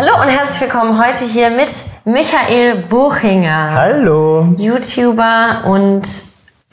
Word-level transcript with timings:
Hallo 0.00 0.12
und 0.22 0.28
herzlich 0.28 0.60
willkommen 0.60 1.04
heute 1.04 1.24
hier 1.24 1.50
mit 1.50 1.68
Michael 2.04 2.84
Buchinger. 2.88 3.72
Hallo. 3.72 4.46
YouTuber 4.56 5.64
und 5.66 6.06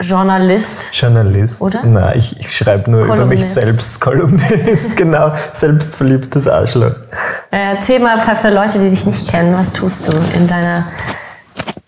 Journalist. 0.00 0.90
Journalist. 0.94 1.60
Oder? 1.60 1.82
Nein, 1.82 2.18
ich, 2.18 2.38
ich 2.38 2.56
schreibe 2.56 2.88
nur 2.88 3.00
über 3.00 3.26
mich 3.26 3.40
Kolumnist. 3.40 3.54
selbst. 3.54 4.00
Kolumnist, 4.00 4.96
genau. 4.96 5.32
Selbstverliebtes 5.54 6.46
Arschloch. 6.46 6.92
Äh, 7.50 7.82
für, 7.82 8.36
für 8.36 8.50
Leute, 8.50 8.78
die 8.78 8.90
dich 8.90 9.04
nicht 9.04 9.28
kennen, 9.28 9.58
was 9.58 9.72
tust 9.72 10.06
du 10.06 10.16
in 10.32 10.46
deiner 10.46 10.86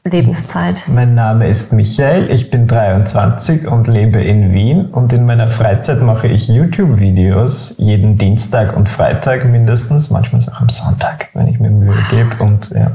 Lebenszeit? 0.08 0.84
Mein 0.88 1.14
Name 1.14 1.48
ist 1.48 1.72
Michael, 1.72 2.30
ich 2.30 2.50
bin 2.50 2.66
23 2.66 3.66
und 3.68 3.88
lebe 3.88 4.20
in 4.20 4.52
Wien 4.52 4.86
und 4.86 5.12
in 5.12 5.26
meiner 5.26 5.48
Freizeit 5.48 6.02
mache 6.02 6.26
ich 6.28 6.48
YouTube-Videos 6.48 7.74
jeden 7.78 8.18
Dienstag 8.18 8.76
und 8.76 8.88
Freitag 8.88 9.44
mindestens, 9.44 10.10
manchmal 10.10 10.42
auch 10.52 10.60
am 10.60 10.68
Sonntag, 10.68 11.28
wenn 11.34 11.48
ich 11.48 11.60
mir 11.60 11.70
Mühe 11.70 11.96
gebe 12.10 12.42
und 12.42 12.70
ja. 12.70 12.92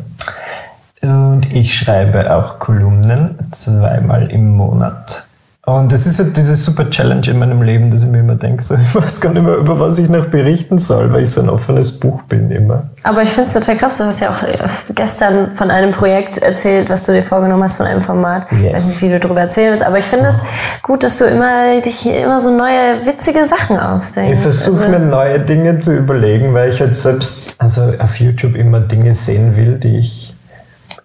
Und 1.02 1.54
ich 1.54 1.78
schreibe 1.78 2.34
auch 2.34 2.60
Kolumnen 2.60 3.36
zweimal 3.52 4.32
im 4.32 4.56
Monat. 4.56 5.28
Und 5.66 5.94
es 5.94 6.06
ist 6.06 6.20
halt 6.20 6.36
diese 6.36 6.58
super 6.58 6.90
Challenge 6.90 7.26
in 7.26 7.40
meinem 7.40 7.62
Leben, 7.62 7.90
dass 7.90 8.04
ich 8.04 8.10
mir 8.10 8.20
immer 8.20 8.36
denke, 8.36 8.62
so, 8.62 8.76
ich 8.82 8.94
weiß 8.94 9.22
gar 9.22 9.32
nicht 9.32 9.44
mehr, 9.46 9.56
über 9.56 9.80
was 9.80 9.98
ich 9.98 10.10
noch 10.10 10.26
berichten 10.26 10.78
soll, 10.78 11.14
weil 11.14 11.24
ich 11.24 11.32
so 11.32 11.40
ein 11.42 11.48
offenes 11.48 12.00
Buch 12.02 12.22
bin 12.24 12.52
immer. 12.52 12.90
Aber 13.04 13.22
ich 13.22 13.30
finde 13.30 13.48
es 13.48 13.54
total 13.54 13.78
krass. 13.78 13.98
Du 13.98 14.04
hast 14.04 14.20
ja 14.20 14.30
auch 14.30 14.44
äh, 14.44 14.58
gestern 14.94 15.56
von 15.56 15.72
einem 15.72 15.92
Projekt 15.92 16.40
erzählt, 16.40 16.90
was 16.90 17.06
du 17.06 17.14
dir 17.14 17.24
vorgenommen 17.24 17.64
hast, 17.64 17.78
von 17.78 17.86
einem 17.86 18.02
Format. 18.02 18.48
Ich 18.52 18.60
Yes. 18.60 18.74
weiß 18.74 18.88
nicht, 18.88 19.02
wie 19.04 19.10
du 19.14 19.20
darüber 19.22 19.40
erzählen 19.40 19.72
willst, 19.72 19.86
aber 19.86 19.98
ich 19.98 20.06
finde 20.06 20.28
es 20.28 20.42
gut, 20.82 21.02
dass 21.02 21.18
du 21.20 21.26
immer 21.26 21.80
dich 21.80 21.96
hier 21.96 22.26
immer 22.26 22.42
so 22.42 22.50
neue, 22.50 23.06
witzige 23.06 23.46
Sachen 23.46 23.78
ausdenkst. 23.80 24.34
Ich 24.34 24.40
versuche 24.42 24.84
Also- 24.86 24.90
mir 24.90 25.00
neue 25.00 25.40
Dinge 25.40 25.80
zu 25.80 25.96
überlegen, 25.96 26.54
weil 26.54 26.72
ich 26.72 26.82
halt 26.82 26.94
selbst 26.94 27.56
also 27.60 27.94
auf 28.00 28.20
YouTube 28.20 28.56
immer 28.58 28.82
Dinge 28.82 29.14
sehen 29.14 29.56
will, 29.56 29.76
die 29.80 29.98
ich. 30.00 30.33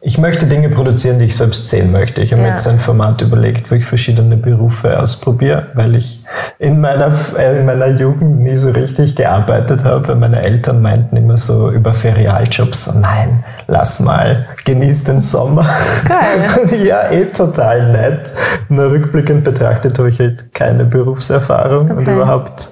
Ich 0.08 0.16
möchte 0.16 0.46
Dinge 0.46 0.70
produzieren, 0.70 1.18
die 1.18 1.26
ich 1.26 1.36
selbst 1.36 1.68
sehen 1.68 1.92
möchte. 1.92 2.22
Ich 2.22 2.32
habe 2.32 2.40
mir 2.40 2.48
Ja. 2.48 2.54
jetzt 2.54 2.66
ein 2.66 2.78
Format 2.78 3.20
überlegt, 3.20 3.70
wo 3.70 3.74
ich 3.74 3.84
verschiedene 3.84 4.38
Berufe 4.38 4.98
ausprobiere, 4.98 5.66
weil 5.74 5.96
ich 5.96 6.24
in 6.58 6.80
meiner, 6.80 7.12
äh, 7.38 7.60
in 7.60 7.66
meiner 7.66 7.88
Jugend 7.88 8.40
nie 8.40 8.56
so 8.56 8.70
richtig 8.70 9.16
gearbeitet 9.16 9.84
habe, 9.84 10.08
weil 10.08 10.16
meine 10.16 10.40
Eltern 10.42 10.80
meinten 10.80 11.14
immer 11.18 11.36
so 11.36 11.70
über 11.70 11.92
Ferialjobs, 11.92 12.86
so 12.86 12.98
nein, 12.98 13.44
lass 13.66 14.00
mal, 14.00 14.46
genieß 14.64 15.04
den 15.04 15.20
Sommer. 15.20 15.66
Geil. 16.08 16.48
Und 16.62 16.72
ja, 16.86 17.10
eh 17.10 17.26
total 17.26 17.92
nett. 17.92 18.32
Nur 18.70 18.90
rückblickend 18.90 19.44
betrachtet 19.44 19.98
habe 19.98 20.08
ich 20.08 20.18
halt 20.20 20.54
keine 20.54 20.86
Berufserfahrung 20.86 21.90
und 21.90 21.98
Okay. 21.98 22.14
überhaupt 22.14 22.68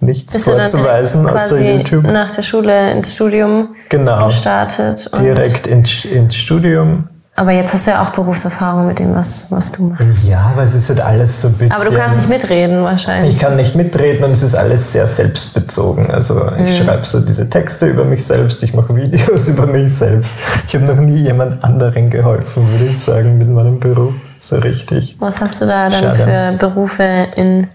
nichts 0.00 0.32
Bist 0.34 0.44
vorzuweisen 0.46 1.26
außer 1.28 1.60
YouTube. 1.60 2.10
nach 2.10 2.30
der 2.30 2.42
Schule 2.42 2.92
ins 2.92 3.12
Studium 3.14 3.68
Genau. 3.88 4.26
gestartet. 4.26 5.08
Und 5.12 5.22
Direkt 5.22 5.66
ins, 5.66 6.04
ins 6.04 6.34
Studium. 6.36 7.04
Aber 7.36 7.52
jetzt 7.52 7.72
hast 7.72 7.86
du 7.86 7.92
ja 7.92 8.02
auch 8.02 8.10
Berufserfahrung 8.10 8.86
mit 8.88 8.98
dem, 8.98 9.14
was, 9.14 9.46
was 9.50 9.72
du 9.72 9.84
machst. 9.84 10.04
Ja, 10.28 10.52
weil 10.56 10.66
es 10.66 10.74
ist 10.74 10.90
halt 10.90 11.00
alles 11.00 11.40
so 11.40 11.48
ein 11.48 11.54
bisschen. 11.54 11.72
Aber 11.80 11.88
du 11.88 11.96
kannst 11.96 12.18
nicht 12.18 12.28
mitreden 12.28 12.82
wahrscheinlich. 12.82 13.34
Ich 13.34 13.40
kann 13.40 13.56
nicht 13.56 13.74
mitreden 13.74 14.24
und 14.24 14.32
es 14.32 14.42
ist 14.42 14.54
alles 14.54 14.92
sehr 14.92 15.06
selbstbezogen. 15.06 16.10
Also 16.10 16.38
ich 16.62 16.78
Mhm. 16.80 16.84
schreibe 16.84 17.06
so 17.06 17.20
diese 17.20 17.48
Texte 17.48 17.86
über 17.86 18.04
mich 18.04 18.26
selbst, 18.26 18.62
ich 18.62 18.74
mache 18.74 18.94
Videos 18.94 19.48
über 19.48 19.64
mich 19.66 19.94
selbst. 19.94 20.34
Ich 20.66 20.74
habe 20.74 20.84
noch 20.84 20.96
nie 20.96 21.22
jemand 21.22 21.62
anderen 21.64 22.10
geholfen, 22.10 22.68
würde 22.70 22.84
ich 22.84 22.98
sagen, 22.98 23.38
mit 23.38 23.48
meinem 23.48 23.78
Beruf. 23.80 24.12
So 24.42 24.56
richtig. 24.56 25.16
Was 25.20 25.40
hast 25.42 25.60
du 25.60 25.66
da 25.66 25.90
dann 25.90 26.02
Schade. 26.16 26.56
für 26.58 26.66
Berufe 26.66 27.04
ins 27.36 27.68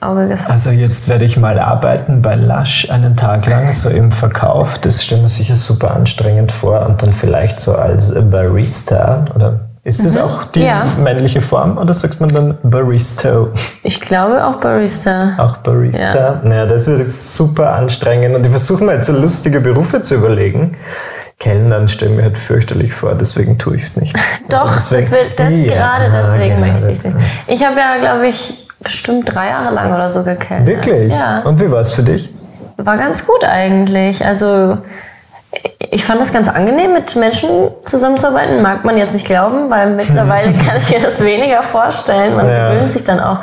Auge 0.00 0.28
gefasst? 0.28 0.50
Also 0.50 0.70
jetzt 0.70 1.08
werde 1.10 1.26
ich 1.26 1.36
mal 1.36 1.58
arbeiten 1.58 2.22
bei 2.22 2.34
Lush 2.36 2.88
einen 2.90 3.16
Tag 3.16 3.46
lang, 3.46 3.70
so 3.72 3.90
im 3.90 4.10
Verkauf. 4.12 4.78
Das 4.78 5.04
stelle 5.04 5.20
mir 5.22 5.28
sicher 5.28 5.56
super 5.56 5.94
anstrengend 5.94 6.52
vor. 6.52 6.86
Und 6.86 7.02
dann 7.02 7.12
vielleicht 7.12 7.60
so 7.60 7.74
als 7.74 8.14
Barista. 8.30 9.24
Oder 9.34 9.60
ist 9.84 10.04
das 10.06 10.16
auch 10.16 10.44
die 10.44 10.60
Mhm. 10.60 10.64
Ja. 10.64 10.84
männliche 10.98 11.42
Form? 11.42 11.76
Oder 11.76 11.92
sagt 11.92 12.18
man 12.20 12.30
dann 12.30 12.56
Baristo? 12.62 13.50
Ich 13.82 14.00
glaube 14.00 14.42
auch 14.44 14.56
Barista. 14.56 15.34
Auch 15.36 15.58
Barista? 15.58 16.40
Naja, 16.42 16.64
das 16.64 16.86
wird 16.86 17.06
super 17.08 17.74
anstrengend. 17.74 18.34
Und 18.34 18.44
ich 18.46 18.50
versuche 18.50 18.82
mir 18.84 18.94
jetzt 18.94 19.06
so 19.08 19.12
lustige 19.12 19.60
Berufe 19.60 20.00
zu 20.00 20.14
überlegen. 20.14 20.76
Kellnern 21.38 21.86
stellen 21.88 22.16
mir 22.16 22.22
halt 22.22 22.38
fürchterlich 22.38 22.94
vor, 22.94 23.14
deswegen 23.14 23.58
tue 23.58 23.76
ich 23.76 23.82
es 23.82 23.96
nicht. 23.96 24.16
Doch, 24.48 24.72
Also 24.72 24.96
das 24.96 25.10
will, 25.10 25.18
das, 25.36 25.50
Ja, 25.52 25.74
gerade 25.74 26.10
deswegen 26.12 26.56
genau, 26.60 26.72
möchte 26.72 26.90
ich 26.90 26.98
es 26.98 27.14
nicht. 27.14 27.48
Ich 27.48 27.64
habe 27.66 27.78
ja, 27.78 27.96
glaube 28.00 28.26
ich, 28.26 28.66
bestimmt 28.80 29.34
drei 29.34 29.48
Jahre 29.50 29.74
lang 29.74 29.92
oder 29.92 30.08
so 30.08 30.22
gekellnert. 30.22 30.66
Wirklich? 30.66 31.12
Ja. 31.12 31.40
Und 31.44 31.60
wie 31.60 31.70
war 31.70 31.80
es 31.80 31.92
für 31.92 32.02
dich? 32.02 32.32
War 32.78 32.96
ganz 32.96 33.26
gut 33.26 33.44
eigentlich. 33.44 34.24
Also 34.24 34.78
ich 35.90 36.04
fand 36.04 36.20
es 36.20 36.32
ganz 36.32 36.48
angenehm, 36.48 36.92
mit 36.92 37.16
Menschen 37.16 37.48
zusammenzuarbeiten. 37.84 38.60
Mag 38.62 38.84
man 38.84 38.96
jetzt 38.98 39.14
nicht 39.14 39.26
glauben, 39.26 39.70
weil 39.70 39.90
mittlerweile 39.90 40.52
kann 40.66 40.76
ich 40.78 40.90
mir 40.90 41.00
das 41.00 41.20
weniger 41.22 41.62
vorstellen. 41.62 42.36
Man 42.36 42.46
Ja. 42.48 42.70
gewöhnt 42.72 42.90
sich 42.90 43.04
dann 43.04 43.20
auch, 43.20 43.38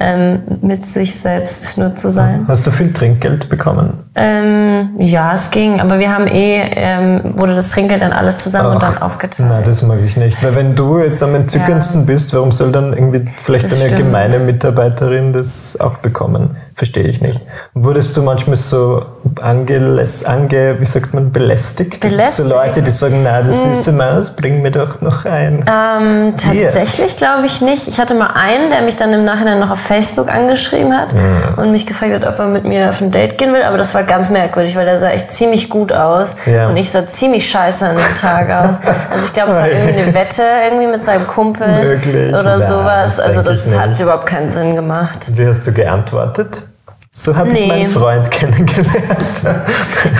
ähm, 0.00 0.42
mit 0.62 0.84
sich 0.84 1.18
selbst 1.18 1.76
nur 1.76 1.94
zu 1.94 2.10
sein. 2.10 2.44
Hast 2.46 2.66
du 2.66 2.70
viel 2.70 2.92
Trinkgeld 2.92 3.48
bekommen? 3.48 4.04
Ähm, 4.14 4.90
ja, 4.98 5.32
es 5.34 5.50
ging, 5.50 5.80
aber 5.80 5.98
wir 5.98 6.12
haben 6.14 6.28
eh, 6.28 6.62
ähm, 6.76 7.34
wurde 7.36 7.54
das 7.54 7.70
Trinkgeld 7.70 8.02
dann 8.02 8.12
alles 8.12 8.38
zusammen 8.38 8.76
und 8.76 8.82
Ach, 8.82 8.94
dann 8.94 9.02
aufgeteilt. 9.02 9.48
Na, 9.50 9.60
das 9.60 9.82
mag 9.82 9.98
ich 10.04 10.16
nicht. 10.16 10.42
Weil 10.42 10.54
wenn 10.54 10.76
du 10.76 10.98
jetzt 10.98 11.22
am 11.22 11.34
entzückendsten 11.34 12.06
bist, 12.06 12.32
warum 12.32 12.52
soll 12.52 12.70
dann 12.70 12.92
irgendwie 12.92 13.24
vielleicht 13.42 13.64
Das 13.64 13.80
eine 13.80 13.90
stimmt. 13.90 14.04
gemeine 14.04 14.38
Mitarbeiterin 14.38 15.32
das 15.32 15.76
auch 15.80 15.96
bekommen? 15.98 16.56
Verstehe 16.74 17.04
ich 17.04 17.20
nicht. 17.20 17.40
Wurdest 17.74 18.16
du 18.16 18.22
manchmal 18.22 18.54
so 18.54 19.04
angeläs 19.42 20.24
ange, 20.24 20.76
wie 20.78 20.84
sagt 20.84 21.12
man, 21.12 21.32
belästigt? 21.32 21.98
Belästigt? 22.00 22.48
So 22.48 22.54
Leute, 22.54 22.82
die 22.82 22.90
sagen, 22.92 23.22
na, 23.24 23.42
das 23.42 23.64
süße 23.64 23.90
Maus, 23.92 24.30
bring 24.30 24.62
mir 24.62 24.70
doch 24.70 25.00
noch 25.00 25.24
ein. 25.24 25.64
Ähm, 25.66 26.34
tatsächlich 26.36 27.16
glaube 27.16 27.46
ich 27.46 27.60
nicht. 27.62 27.88
Ich 27.88 27.98
hatte 27.98 28.14
mal 28.14 28.30
einen, 28.34 28.70
der 28.70 28.82
mich 28.82 28.94
dann 28.94 29.12
im 29.12 29.24
Nachhinein 29.24 29.58
noch 29.58 29.70
auf 29.70 29.87
Facebook 29.88 30.28
angeschrieben 30.32 30.94
hat 30.96 31.14
und 31.56 31.72
mich 31.72 31.86
gefragt 31.86 32.12
hat, 32.12 32.24
ob 32.26 32.38
er 32.38 32.46
mit 32.46 32.64
mir 32.64 32.90
auf 32.90 33.00
ein 33.00 33.10
Date 33.10 33.38
gehen 33.38 33.52
will. 33.54 33.62
Aber 33.62 33.78
das 33.78 33.94
war 33.94 34.02
ganz 34.04 34.28
merkwürdig, 34.30 34.76
weil 34.76 34.84
der 34.84 35.00
sah 35.00 35.08
echt 35.10 35.32
ziemlich 35.32 35.68
gut 35.70 35.92
aus 35.92 36.36
Ja. 36.46 36.68
und 36.68 36.76
ich 36.76 36.90
sah 36.90 37.06
ziemlich 37.06 37.48
scheiße 37.48 37.86
an 37.88 37.96
dem 37.96 38.14
Tag 38.20 38.50
aus. 38.50 38.76
Also 39.10 39.24
ich 39.24 39.32
glaube, 39.32 39.50
es 39.50 39.56
war 39.56 39.68
irgendwie 39.68 40.00
eine 40.02 40.14
Wette 40.14 40.42
irgendwie 40.66 40.86
mit 40.86 41.02
seinem 41.02 41.26
Kumpel 41.26 41.66
Möglich. 41.84 42.34
oder 42.34 42.58
sowas. 42.58 43.16
das 43.16 43.24
Also 43.26 43.42
das 43.42 43.70
hat 43.76 43.90
nicht. 43.90 44.00
überhaupt 44.00 44.26
keinen 44.26 44.50
Sinn 44.50 44.74
gemacht. 44.76 45.30
Wie 45.32 45.46
hast 45.46 45.66
du 45.66 45.72
geantwortet? 45.72 46.62
So 47.10 47.34
habe 47.34 47.48
Nee. 47.48 47.60
ich 47.62 47.68
meinen 47.68 47.86
Freund 47.86 48.30
kennengelernt. 48.30 48.86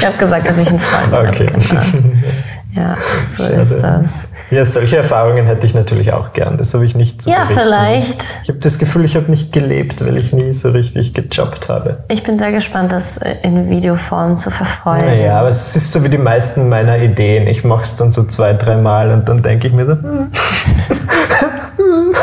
Ich 0.00 0.06
habe 0.06 0.16
gesagt, 0.18 0.48
dass 0.48 0.56
ich 0.58 0.68
einen 0.70 0.80
Freund 0.80 1.12
Okay. 1.30 1.46
habe. 1.52 1.86
Ja, 2.78 2.94
so 3.26 3.42
ist 3.44 3.78
das. 3.82 4.28
Ja, 4.50 4.64
solche 4.64 4.98
Erfahrungen 4.98 5.46
hätte 5.46 5.66
ich 5.66 5.74
natürlich 5.74 6.12
auch 6.12 6.32
gern. 6.32 6.56
Das 6.58 6.72
habe 6.74 6.86
ich 6.86 6.94
nicht 6.94 7.20
zu 7.20 7.28
Ja, 7.28 7.44
berichten. 7.44 7.60
vielleicht. 7.64 8.24
Ich 8.44 8.48
habe 8.48 8.60
das 8.60 8.78
Gefühl, 8.78 9.04
ich 9.04 9.16
habe 9.16 9.28
nicht 9.30 9.52
gelebt, 9.52 10.06
weil 10.06 10.16
ich 10.16 10.32
nie 10.32 10.52
so 10.52 10.70
richtig 10.70 11.12
gejobbt 11.12 11.68
habe. 11.68 12.04
Ich 12.08 12.22
bin 12.22 12.38
sehr 12.38 12.52
gespannt, 12.52 12.92
das 12.92 13.18
in 13.42 13.68
Videoform 13.68 14.36
zu 14.38 14.50
verfolgen. 14.50 15.04
Naja, 15.06 15.40
aber 15.40 15.48
es 15.48 15.74
ist 15.74 15.92
so 15.92 16.04
wie 16.04 16.08
die 16.08 16.18
meisten 16.18 16.68
meiner 16.68 16.98
Ideen. 17.02 17.48
Ich 17.48 17.64
mache 17.64 17.82
es 17.82 17.96
dann 17.96 18.10
so 18.12 18.22
zwei, 18.24 18.52
dreimal 18.52 19.10
und 19.10 19.28
dann 19.28 19.42
denke 19.42 19.66
ich 19.66 19.72
mir 19.72 19.84
so, 19.86 19.92
hm, 19.92 20.30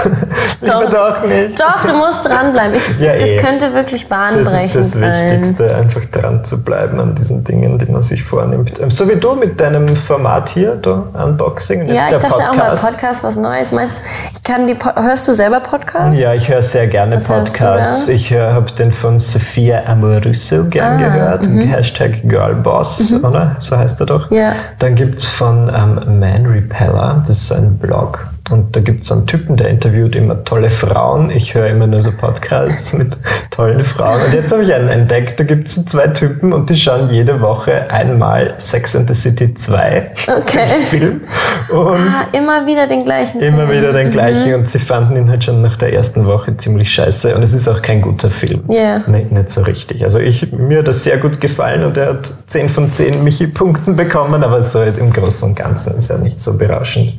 lieber 0.62 0.86
doch 0.90 1.24
nicht. 1.28 1.60
Doch, 1.60 1.82
du 1.86 1.94
musst 1.94 2.26
dranbleiben. 2.26 2.76
Ich, 2.76 3.00
Ja, 3.00 3.14
das 3.14 3.30
eh. 3.30 3.38
könnte 3.38 3.74
wirklich 3.74 4.08
Das 4.08 4.10
bahnbrechend 4.10 4.76
ist 4.76 4.76
das 4.76 5.02
sein. 5.02 5.32
Wichtigste, 5.32 5.76
einfach 5.76 6.06
dran 6.06 6.44
zu 6.44 6.64
bleiben 6.64 7.00
an 7.00 7.16
diesen 7.16 7.44
Dingen, 7.44 7.78
die 7.78 7.86
man 7.92 8.04
sich 8.04 8.24
vornimmt. 8.24 8.80
So 8.90 9.08
wie 9.10 9.16
du 9.16 9.36
mit 9.36 9.60
deinem 9.60 9.88
Format 9.96 10.50
hier, 10.50 10.76
da 10.76 11.04
Unboxing. 11.14 11.82
Und 11.88 11.94
Ja, 11.94 12.04
ich 12.12 12.18
dachte 12.18 12.28
auch 12.36 12.56
mal 12.56 12.70
Podcast. 12.70 12.84
Podcast 12.84 13.24
was 13.24 13.36
Neues. 13.38 13.72
Meinst 13.72 14.00
du, 14.00 14.04
ich 14.34 14.44
kann 14.44 14.68
die 14.68 14.76
hörst 14.96 15.28
du 15.28 15.34
selber 15.34 15.60
Podcasts? 15.60 16.20
Ja, 16.20 16.34
ich 16.34 16.48
höre 16.50 16.62
sehr 16.62 16.88
gerne 16.88 17.16
Was 17.16 17.26
du 17.28 17.34
Podcasts. 17.34 18.08
Ich 18.08 18.32
habe 18.34 18.72
den 18.74 18.92
von 18.94 19.20
Sophia 19.20 19.84
Amoruso 19.86 20.66
gern 20.66 20.98
Ah, 20.98 20.98
gehört. 20.98 21.46
Hashtag 21.48 22.22
Girlboss, 22.24 23.14
oder? 23.24 23.56
So 23.60 23.78
heißt 23.78 24.00
er 24.02 24.06
doch. 24.06 24.30
Ja. 24.32 24.54
Dann 24.80 24.96
gibt 24.96 25.20
es 25.20 25.26
von 25.26 25.70
ähm, 25.70 26.20
Man 26.20 26.46
Repeller, 26.46 27.24
das 27.28 27.38
ist 27.44 27.52
ein 27.52 27.78
Blog. 27.78 28.20
Und 28.52 28.76
da 28.76 28.80
gibt 28.80 29.04
es 29.04 29.12
einen 29.12 29.26
Typen, 29.26 29.56
der 29.56 29.70
interviewt 29.70 30.16
immer 30.16 30.44
tolle 30.44 30.70
Frauen. 30.70 31.32
Ich 31.32 31.56
höre 31.56 31.68
immer 31.68 31.88
nur 31.88 32.04
so 32.04 32.12
Podcasts 32.12 32.94
mit 32.94 33.18
tollen 33.50 33.84
Frauen. 33.84 34.20
Und 34.24 34.34
jetzt 34.36 34.54
habe 34.54 34.62
ich 34.64 34.72
einen 34.72 34.88
entdeckt, 34.90 35.40
da 35.40 35.44
gibt 35.44 35.68
es 35.68 35.84
zwei 35.86 36.08
Typen 36.10 36.54
und 36.54 36.70
die 36.70 36.76
schauen 36.78 37.10
jede 37.10 37.42
Woche 37.42 37.90
einmal 37.90 38.54
Sex 38.58 38.96
and 38.96 39.08
the 39.08 39.16
City 39.16 39.52
2, 39.56 40.12
Okay. 40.28 40.68
den 40.68 40.82
Film. 41.00 41.22
Und 41.70 41.98
Ah, 41.98 42.28
immer 42.34 42.68
wieder 42.68 42.86
den 42.86 43.04
gleichen 43.04 43.42
Immer 43.42 43.66
Film. 43.68 43.72
wieder 43.82 43.94
den 43.94 44.12
gleichen 44.12 44.54
und 44.54 44.70
sie 44.70 44.78
fanden 44.78 45.16
ihn 45.16 45.28
halt 45.30 45.44
schon 45.44 45.64
nach 45.64 45.78
der 45.78 45.92
ersten 45.94 46.28
Woche 46.28 46.56
ziemlich 46.56 46.94
scheiße 46.94 47.36
und 47.36 47.42
es 47.42 47.52
ist 47.54 47.68
auch 47.68 47.82
kein 47.82 48.02
guter 48.02 48.30
Film. 48.30 48.62
Ja. 48.70 49.00
Nicht, 49.08 49.32
nicht 49.32 49.50
so 49.50 49.62
richtig. 49.62 50.04
Also 50.04 50.20
ich, 50.20 50.52
mir 50.52 50.80
hat 50.80 50.88
das 50.88 51.04
sehr 51.04 51.18
gut 51.18 51.42
gefallen 51.42 51.84
und 51.84 51.98
er 51.98 52.10
hat 52.10 52.32
10 52.48 52.70
von 52.70 52.94
10 52.94 53.24
Michi-Punkten 53.24 53.96
bekommen, 53.96 54.44
aber 54.44 54.62
so 54.62 54.80
halt 54.82 55.00
im 55.00 55.12
Großen 55.12 55.50
und 55.50 55.56
Ganzen 55.56 55.96
ist 55.98 56.12
er 56.12 56.20
nicht 56.20 56.44
so 56.44 56.56
berauschend. 56.58 57.14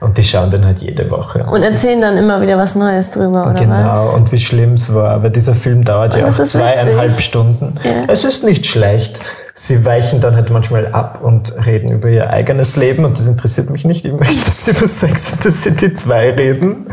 Und 0.00 0.16
die 0.16 0.24
schauen 0.24 0.50
den 0.50 0.64
halt 0.64 0.69
jede 0.78 1.10
Woche. 1.10 1.44
Und 1.44 1.62
erzählen 1.62 2.00
dann 2.00 2.16
immer 2.16 2.40
wieder 2.40 2.56
was 2.58 2.76
Neues 2.76 3.10
drüber, 3.10 3.42
oder 3.44 3.54
was? 3.54 3.60
Genau, 3.60 4.14
und 4.14 4.30
wie 4.32 4.38
schlimm 4.38 4.74
es 4.74 4.94
war. 4.94 5.10
Aber 5.10 5.30
dieser 5.30 5.54
Film 5.54 5.84
dauert 5.84 6.14
ja 6.14 6.22
das 6.22 6.40
auch 6.40 6.44
zweieinhalb 6.44 7.10
witzig. 7.10 7.24
Stunden. 7.24 7.74
Ja. 7.82 8.04
Es 8.08 8.24
ist 8.24 8.44
nicht 8.44 8.66
schlecht. 8.66 9.20
sie 9.54 9.84
weichen 9.84 10.20
dann 10.20 10.36
halt 10.36 10.50
manchmal 10.50 10.86
ab 10.86 11.20
und 11.22 11.54
reden 11.66 11.90
über 11.90 12.08
ihr 12.08 12.30
eigenes 12.30 12.76
Leben 12.76 13.04
und 13.04 13.18
das 13.18 13.28
interessiert 13.28 13.68
mich 13.70 13.84
nicht. 13.84 14.04
Ich 14.06 14.12
möchte, 14.12 14.36
dass 14.44 14.64
sie 14.64 14.70
über 14.70 14.88
Sex 14.88 15.32
in 15.32 15.38
the 15.42 15.50
City 15.50 15.92
2 15.94 16.30
reden. 16.30 16.86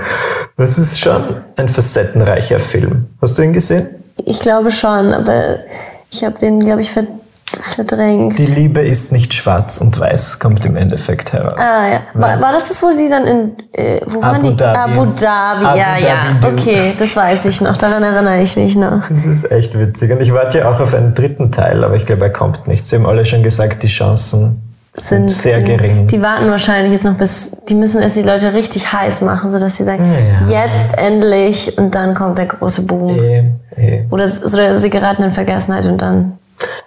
Das 0.57 0.77
ist 0.77 0.99
schon 0.99 1.41
ein 1.55 1.69
facettenreicher 1.69 2.59
Film. 2.59 3.05
Hast 3.21 3.37
du 3.37 3.43
ihn 3.43 3.53
gesehen? 3.53 3.87
Ich 4.25 4.39
glaube 4.39 4.71
schon, 4.71 5.13
aber 5.13 5.59
ich 6.11 6.23
habe 6.23 6.37
den, 6.39 6.59
glaube 6.59 6.81
ich, 6.81 6.91
ver 6.91 7.03
verdrängt. 7.61 8.37
Die 8.37 8.45
Liebe 8.45 8.81
ist 8.81 9.11
nicht 9.11 9.33
schwarz 9.33 9.77
und 9.79 9.99
weiß, 9.99 10.39
kommt 10.39 10.65
im 10.65 10.75
Endeffekt 10.75 11.33
heraus. 11.33 11.53
Ah, 11.57 11.87
ja. 11.91 11.99
War, 12.13 12.39
war 12.41 12.51
das 12.51 12.67
das, 12.69 12.81
wo 12.81 12.91
sie 12.91 13.09
dann 13.09 13.25
in, 13.25 13.51
äh, 13.73 13.99
wo 14.05 14.21
waren 14.21 14.35
Abu 14.37 14.49
die? 14.49 14.55
Dhabi. 14.55 14.77
Abu 14.93 15.05
Dhabi, 15.13 15.65
Abu 15.65 15.77
ja, 15.77 15.97
ja. 15.97 16.15
Dhabi, 16.39 16.55
du. 16.55 16.61
Okay, 16.61 16.93
das 16.97 17.15
weiß 17.15 17.45
ich 17.45 17.61
noch, 17.61 17.77
daran 17.77 18.03
erinnere 18.03 18.41
ich 18.41 18.55
mich 18.55 18.75
noch. 18.75 19.07
Das 19.09 19.25
ist 19.25 19.51
echt 19.51 19.77
witzig. 19.77 20.11
Und 20.11 20.21
ich 20.21 20.33
warte 20.33 20.59
ja 20.59 20.71
auch 20.71 20.79
auf 20.79 20.93
einen 20.93 21.13
dritten 21.13 21.51
Teil, 21.51 21.83
aber 21.83 21.95
ich 21.95 22.05
glaube, 22.05 22.25
er 22.25 22.31
kommt 22.31 22.67
nicht. 22.67 22.87
Sie 22.87 22.95
haben 22.95 23.05
alle 23.05 23.25
schon 23.25 23.43
gesagt, 23.43 23.83
die 23.83 23.87
Chancen 23.87 24.61
sind, 24.93 25.29
sehr 25.29 25.59
die, 25.59 25.65
gering. 25.65 26.07
Die 26.07 26.21
warten 26.21 26.49
wahrscheinlich 26.49 26.91
jetzt 26.91 27.05
noch 27.05 27.13
bis, 27.13 27.51
die 27.69 27.75
müssen 27.75 28.01
erst 28.01 28.17
die 28.17 28.23
Leute 28.23 28.53
richtig 28.53 28.91
heiß 28.91 29.21
machen, 29.21 29.51
sodass 29.51 29.75
sie 29.75 29.83
sagen, 29.83 30.11
Ja. 30.49 30.65
jetzt 30.65 30.97
endlich 30.97 31.77
und 31.77 31.93
dann 31.93 32.15
kommt 32.15 32.39
der 32.39 32.47
große 32.47 32.81
Boom. 32.83 33.19
Eh, 33.19 33.43
eh. 33.75 34.05
Oder, 34.09 34.25
oder 34.25 34.75
sie 34.75 34.89
geraten 34.89 35.23
in 35.23 35.31
Vergessenheit 35.31 35.85
und 35.85 36.01
dann. 36.01 36.39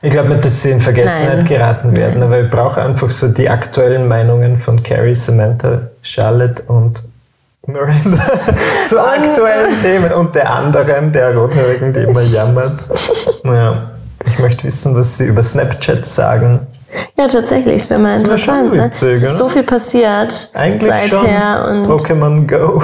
Ich 0.02 0.11
glaube 0.11 0.31
nicht, 0.31 0.44
dass 0.44 0.62
sie 0.62 0.70
in 0.70 0.81
Vergessenheit 0.81 1.38
Nein. 1.38 1.46
geraten 1.46 1.96
werden, 1.96 2.22
aber 2.22 2.40
ich 2.40 2.50
brauche 2.50 2.81
einfach 2.81 3.11
so 3.11 3.28
die 3.28 3.49
aktuellen 3.49 4.08
Meinungen 4.08 4.56
von 4.58 4.82
Carrie, 4.82 5.14
Samantha, 5.14 5.82
Charlotte 6.02 6.62
und 6.67 7.02
Miranda 7.67 8.19
zu 8.88 8.99
aktuellen 8.99 9.75
Themen 9.82 10.12
und 10.12 10.34
der 10.34 10.50
anderen, 10.50 11.12
der 11.12 11.37
Rothaarigen, 11.37 11.93
die 11.93 12.00
immer 12.00 12.22
jammert. 12.22 12.81
Naja, 13.44 13.90
ich 14.26 14.38
möchte 14.38 14.64
wissen, 14.64 14.94
was 14.94 15.17
sie 15.17 15.26
über 15.26 15.43
Snapchat 15.43 16.05
sagen. 16.05 16.67
Ja, 17.17 17.28
tatsächlich, 17.28 17.82
es 17.82 17.90
wäre 17.90 18.00
mal 18.00 18.14
schon 18.14 18.20
interessant. 18.20 18.75
Ne? 18.75 18.84
witzig, 18.84 19.22
oder? 19.22 19.32
So 19.32 19.49
viel 19.49 19.62
passiert 19.62 20.50
Eigentlich 20.55 20.90
seither 20.90 21.08
schon 21.08 21.82
und 21.82 21.87
Pokémon 21.87 22.46
Go. 22.49 22.82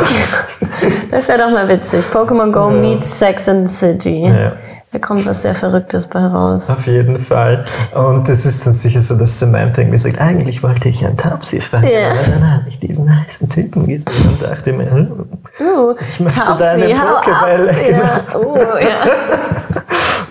das 1.10 1.26
wäre 1.28 1.38
doch 1.38 1.50
mal 1.50 1.68
witzig. 1.68 2.04
Pokémon 2.12 2.52
Go 2.52 2.70
meets 2.70 3.18
Sex 3.18 3.48
and 3.48 3.68
the 3.68 3.74
City. 3.74 4.26
Ja. 4.26 4.52
Da 4.96 5.06
kommt 5.06 5.26
was 5.26 5.42
sehr 5.42 5.54
Verrücktes 5.54 6.06
bei 6.06 6.20
raus. 6.26 6.70
Auf 6.70 6.86
jeden 6.86 7.18
Fall. 7.18 7.62
Und 7.94 8.26
es 8.30 8.46
ist 8.46 8.66
dann 8.66 8.72
sicher 8.72 9.02
so, 9.02 9.14
dass 9.14 9.38
Samantha 9.38 9.82
irgendwie 9.82 9.98
sagt, 9.98 10.18
eigentlich 10.18 10.62
wollte 10.62 10.88
ich 10.88 11.04
ein 11.06 11.18
Topsy 11.18 11.60
fangen, 11.60 11.84
Ja. 11.92 12.08
aber 12.12 12.32
dann 12.32 12.54
habe 12.54 12.64
ich 12.70 12.78
diesen 12.80 13.06
heißen 13.14 13.46
Typen 13.50 13.86
gesehen 13.86 14.06
und 14.30 14.42
dachte 14.42 14.72
mir, 14.72 14.90
hm, 14.90 15.26
Uh, 15.60 15.94
ich 16.08 16.18
möchte 16.20 16.40
Topsy, 16.40 16.62
deine. 16.62 16.94
Pokébälle. 16.94 17.90
Ja, 17.90 18.38
uh, 18.38 18.56
ja. 18.80 19.10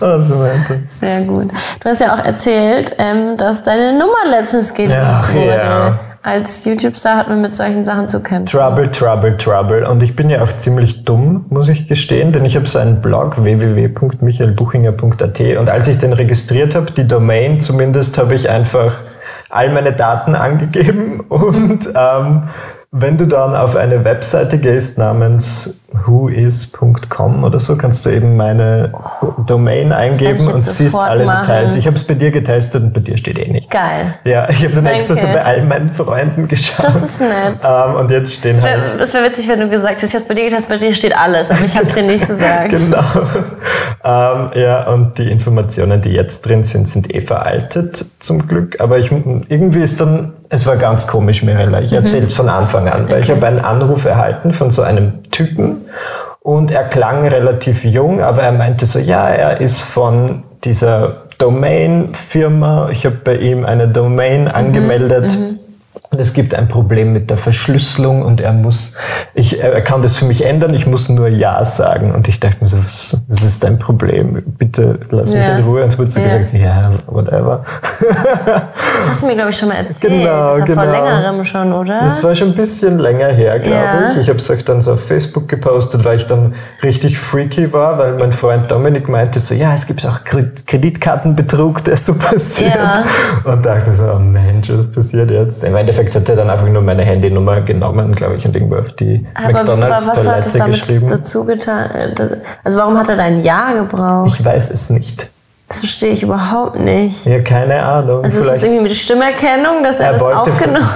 Oh, 0.00 0.20
Samantha. 0.20 0.74
Sehr 0.88 1.20
gut. 1.22 1.48
Du 1.80 1.88
hast 1.88 2.00
ja 2.00 2.14
auch 2.14 2.24
erzählt, 2.24 2.94
ähm, 2.98 3.36
dass 3.36 3.62
deine 3.62 3.92
Nummer 3.92 4.28
letztens 4.28 4.74
geleakt 4.74 5.00
Ach, 5.28 5.32
wurde. 5.32 5.46
ja. 5.46 5.98
Als 6.26 6.64
YouTube-Star 6.64 7.16
hat 7.18 7.28
man 7.28 7.40
mit 7.40 7.54
solchen 7.54 7.84
Sachen 7.84 8.08
zu 8.08 8.20
kämpfen. 8.20 8.46
Trouble, 8.58 8.90
Trouble, 8.90 9.36
Trouble. 9.36 9.88
Und 9.88 10.02
ich 10.02 10.16
bin 10.16 10.28
ja 10.28 10.42
auch 10.42 10.50
ziemlich 10.50 11.04
dumm, 11.04 11.44
muss 11.50 11.68
ich 11.68 11.86
gestehen, 11.86 12.32
denn 12.32 12.44
ich 12.44 12.56
habe 12.56 12.66
so 12.66 12.80
einen 12.80 13.00
Blog 13.00 13.40
www.michaelbuchinger.at 13.44 15.40
und 15.56 15.70
als 15.70 15.86
ich 15.86 15.98
den 15.98 16.12
registriert 16.12 16.74
habe, 16.74 16.90
die 16.90 17.06
Domain 17.06 17.60
zumindest, 17.60 18.18
habe 18.18 18.34
ich 18.34 18.50
einfach 18.50 19.04
all 19.50 19.70
meine 19.70 19.92
Daten 19.92 20.34
angegeben 20.34 21.20
und 21.28 21.90
ähm, 21.94 22.48
wenn 22.90 23.18
du 23.18 23.26
dann 23.26 23.54
auf 23.54 23.76
eine 23.76 24.04
Webseite 24.04 24.58
gehst 24.58 24.98
namens 24.98 25.85
whois.com 25.92 27.44
oder 27.44 27.60
so, 27.60 27.76
kannst 27.76 28.04
du 28.06 28.10
eben 28.10 28.36
meine 28.36 28.92
Domain 29.46 29.92
eingeben 29.92 30.48
und 30.48 30.62
siehst 30.62 30.96
alle 30.96 31.24
machen. 31.24 31.42
Details. 31.46 31.74
Ich 31.76 31.86
habe 31.86 31.96
es 31.96 32.04
bei 32.04 32.14
dir 32.14 32.30
getestet 32.30 32.82
und 32.82 32.92
bei 32.92 33.00
dir 33.00 33.16
steht 33.16 33.38
eh 33.38 33.50
nicht. 33.50 33.70
Geil. 33.70 34.14
Ja, 34.24 34.48
ich 34.48 34.64
habe 34.64 34.88
extra 34.90 35.14
so 35.14 35.22
Danke. 35.22 35.38
bei 35.38 35.44
all 35.44 35.62
meinen 35.64 35.92
Freunden 35.92 36.48
geschaut. 36.48 36.84
Das 36.86 37.02
ist 37.02 37.20
nett. 37.20 37.58
Ähm, 37.62 37.94
und 37.96 38.10
jetzt 38.10 38.34
stehen 38.34 38.56
Das 38.56 38.64
halt. 38.64 38.98
wäre 38.98 39.12
wär 39.12 39.30
witzig, 39.30 39.48
wenn 39.48 39.60
du 39.60 39.68
gesagt 39.68 39.96
hättest, 39.96 40.14
ich 40.14 40.20
habe 40.20 40.28
bei 40.28 40.34
dir 40.34 40.44
getestet, 40.44 40.68
bei 40.70 40.76
dir 40.78 40.94
steht 40.94 41.16
alles, 41.16 41.50
aber 41.50 41.64
ich 41.64 41.76
habe 41.76 41.86
es 41.86 41.94
dir 41.94 42.02
nicht 42.02 42.26
gesagt. 42.28 42.70
Genau. 42.70 43.02
ähm, 44.04 44.50
ja, 44.54 44.86
und 44.88 45.18
die 45.18 45.30
Informationen, 45.30 46.00
die 46.00 46.10
jetzt 46.10 46.46
drin 46.46 46.62
sind, 46.62 46.88
sind 46.88 47.14
eh 47.14 47.20
veraltet, 47.20 48.04
zum 48.18 48.46
Glück. 48.46 48.80
Aber 48.80 48.98
ich, 48.98 49.10
irgendwie 49.12 49.80
ist 49.80 50.00
dann, 50.00 50.32
es 50.48 50.66
war 50.66 50.76
ganz 50.76 51.06
komisch, 51.06 51.42
Mirella. 51.42 51.80
Ich 51.80 51.92
erzähle 51.92 52.26
es 52.26 52.34
von 52.34 52.48
Anfang 52.48 52.88
an, 52.88 53.08
weil 53.08 53.20
ich 53.20 53.30
habe 53.30 53.46
einen 53.46 53.60
Anruf 53.60 54.04
erhalten 54.04 54.52
von 54.52 54.70
so 54.70 54.82
einem 54.82 55.22
Typen 55.30 55.75
und 56.40 56.70
er 56.70 56.84
klang 56.84 57.26
relativ 57.26 57.84
jung, 57.84 58.20
aber 58.20 58.42
er 58.42 58.52
meinte 58.52 58.86
so, 58.86 58.98
ja, 58.98 59.28
er 59.28 59.60
ist 59.60 59.82
von 59.82 60.44
dieser 60.64 61.26
Domain-Firma. 61.38 62.90
Ich 62.90 63.04
habe 63.04 63.16
bei 63.16 63.36
ihm 63.36 63.64
eine 63.64 63.88
Domain 63.88 64.48
angemeldet. 64.48 65.36
Und 66.16 66.22
es 66.22 66.32
gibt 66.32 66.54
ein 66.54 66.66
Problem 66.66 67.12
mit 67.12 67.28
der 67.28 67.36
Verschlüsselung 67.36 68.22
und 68.22 68.40
er 68.40 68.54
muss, 68.54 68.94
ich, 69.34 69.62
er 69.62 69.82
kann 69.82 70.00
das 70.00 70.16
für 70.16 70.24
mich 70.24 70.46
ändern, 70.46 70.72
ich 70.72 70.86
muss 70.86 71.10
nur 71.10 71.28
Ja 71.28 71.62
sagen. 71.62 72.14
Und 72.14 72.26
ich 72.26 72.40
dachte 72.40 72.56
mir 72.62 72.68
so, 72.68 72.78
was, 72.78 73.20
was 73.28 73.42
ist 73.44 73.62
dein 73.62 73.78
Problem? 73.78 74.42
Bitte 74.56 74.98
lass 75.10 75.32
mich 75.34 75.42
Ja. 75.42 75.58
in 75.58 75.64
Ruhe. 75.64 75.82
Und 75.84 75.90
so 75.92 76.02
so 76.06 76.20
Ja. 76.20 76.24
gesagt, 76.24 76.54
ja, 76.54 76.90
whatever. 77.06 77.64
Das 78.00 79.08
hast 79.10 79.22
du 79.22 79.26
mir, 79.26 79.34
glaube 79.34 79.50
ich, 79.50 79.56
schon 79.58 79.68
mal 79.68 79.74
erzählt. 79.74 80.00
Genau, 80.14 80.56
das 80.56 80.60
war 80.60 80.66
vor 80.66 80.66
genau. 80.66 80.90
längerem 80.90 81.44
schon, 81.44 81.72
oder? 81.74 82.00
Das 82.00 82.24
war 82.24 82.34
schon 82.34 82.48
ein 82.48 82.54
bisschen 82.54 82.98
länger 82.98 83.28
her, 83.28 83.58
glaube 83.58 83.76
Ja. 83.78 84.10
ich. 84.12 84.16
Ich 84.18 84.28
habe 84.30 84.38
es 84.38 84.50
auch 84.50 84.62
dann 84.62 84.80
so 84.80 84.94
auf 84.94 85.04
Facebook 85.06 85.48
gepostet, 85.48 86.02
weil 86.06 86.16
ich 86.18 86.26
dann 86.26 86.54
richtig 86.82 87.18
freaky 87.18 87.70
war, 87.74 87.98
weil 87.98 88.14
mein 88.14 88.32
Freund 88.32 88.70
Dominik 88.70 89.08
meinte 89.10 89.38
so, 89.38 89.54
ja, 89.54 89.74
es 89.74 89.86
gibt 89.86 90.06
auch 90.06 90.20
Kre- 90.20 90.64
Kreditkartenbetrug, 90.66 91.84
der 91.84 91.98
so 91.98 92.14
passiert. 92.18 92.74
Ja. 92.74 93.04
Und 93.44 93.66
dachte 93.66 93.90
mir 93.90 93.94
so, 93.94 94.04
oh 94.14 94.18
Mensch, 94.18 94.70
was 94.70 94.90
passiert 94.90 95.30
jetzt? 95.30 95.62
Im 95.62 95.76
Endeffekt 95.76 96.05
hat 96.14 96.28
er 96.28 96.36
dann 96.36 96.48
einfach 96.50 96.68
nur 96.68 96.82
meine 96.82 97.02
Handynummer 97.04 97.60
genommen, 97.62 98.14
glaube 98.14 98.36
ich, 98.36 98.46
und 98.46 98.54
irgendwo 98.54 98.76
auf 98.76 98.92
die 98.92 99.26
aber, 99.34 99.60
aber 99.60 99.66
was 99.90 100.06
hat 100.06 100.06
es 100.06 100.06
McDonalds-Toilette 100.06 100.58
damit 100.58 100.80
geschrieben. 100.80 101.06
dazu 101.08 101.44
getan? 101.44 101.90
Da- 102.14 102.28
Also 102.64 102.78
warum 102.78 102.98
hat 102.98 103.08
er 103.08 103.16
dein 103.16 103.40
Ja 103.42 103.72
gebraucht? 103.72 104.38
Ich 104.38 104.44
weiß 104.44 104.70
es 104.70 104.90
nicht. 104.90 105.30
Das 105.68 105.80
verstehe 105.80 106.10
ich 106.10 106.22
überhaupt 106.22 106.78
nicht. 106.78 107.26
Ja, 107.26 107.40
keine 107.40 107.82
Ahnung. 107.82 108.22
Also 108.22 108.38
ist 108.38 108.46
das 108.46 108.58
Vielleicht- 108.60 108.64
irgendwie 108.64 108.82
mit 108.84 108.92
Stimmerkennung, 108.94 109.82
dass 109.82 109.98
er, 109.98 110.06
er 110.06 110.12
das 110.12 110.22
aufgenommen 110.22 110.86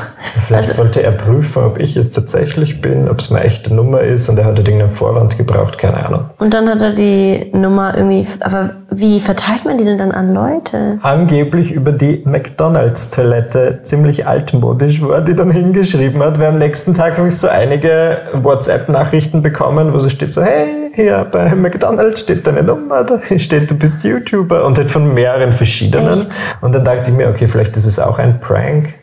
vielleicht 0.46 0.68
Also, 0.70 0.78
wollte 0.82 1.02
er 1.02 1.10
prüfen, 1.10 1.64
ob 1.64 1.80
ich 1.80 1.96
es 1.96 2.12
tatsächlich 2.12 2.80
bin, 2.80 3.08
ob 3.08 3.18
es 3.18 3.30
meine 3.30 3.46
echte 3.46 3.74
Nummer 3.74 4.00
ist 4.00 4.28
und 4.28 4.38
er 4.38 4.44
hat 4.44 4.56
halt 4.56 4.68
irgendeinen 4.68 4.92
Vorwand 4.92 5.36
gebraucht, 5.36 5.76
keine 5.76 6.06
Ahnung. 6.06 6.26
und 6.38 6.54
dann 6.54 6.68
hat 6.68 6.82
er 6.82 6.92
die 6.92 7.50
Nummer 7.52 7.96
irgendwie. 7.96 8.24
Aber 8.40 8.70
wie 8.90 9.18
verteilt 9.18 9.64
man 9.64 9.76
die 9.76 9.84
denn 9.84 9.98
dann 9.98 10.12
an 10.12 10.32
Leute? 10.32 10.98
Angeblich 11.02 11.72
über 11.72 11.90
die 11.92 12.22
McDonalds-Toilette, 12.24 13.80
ziemlich 13.82 14.26
altmodisch, 14.26 15.02
wo 15.02 15.08
er 15.10 15.20
die 15.20 15.34
dann 15.34 15.50
hingeschrieben 15.50 16.22
hat. 16.22 16.38
Wir 16.38 16.48
am 16.48 16.58
nächsten 16.58 16.94
Tag 16.94 17.18
habe 17.18 17.28
ich 17.28 17.36
so 17.36 17.48
einige 17.48 18.18
WhatsApp-Nachrichten 18.34 19.42
bekommen, 19.42 19.92
wo 19.92 19.98
so 19.98 20.08
steht 20.08 20.32
so, 20.32 20.42
hey, 20.42 20.79
hier 20.94 21.26
bei 21.30 21.54
McDonalds 21.54 22.20
steht 22.20 22.46
deine 22.46 22.62
Nummer, 22.62 23.04
da 23.04 23.20
steht, 23.38 23.70
du 23.70 23.74
bist 23.74 24.04
YouTuber 24.04 24.64
und 24.64 24.78
halt 24.78 24.90
von 24.90 25.12
mehreren 25.14 25.52
verschiedenen. 25.52 26.20
Echt? 26.20 26.28
Und 26.60 26.74
dann 26.74 26.84
dachte 26.84 27.10
ich 27.10 27.16
mir, 27.16 27.28
okay, 27.28 27.46
vielleicht 27.46 27.76
ist 27.76 27.86
es 27.86 27.98
auch 27.98 28.18
ein 28.18 28.40
Prank. 28.40 28.94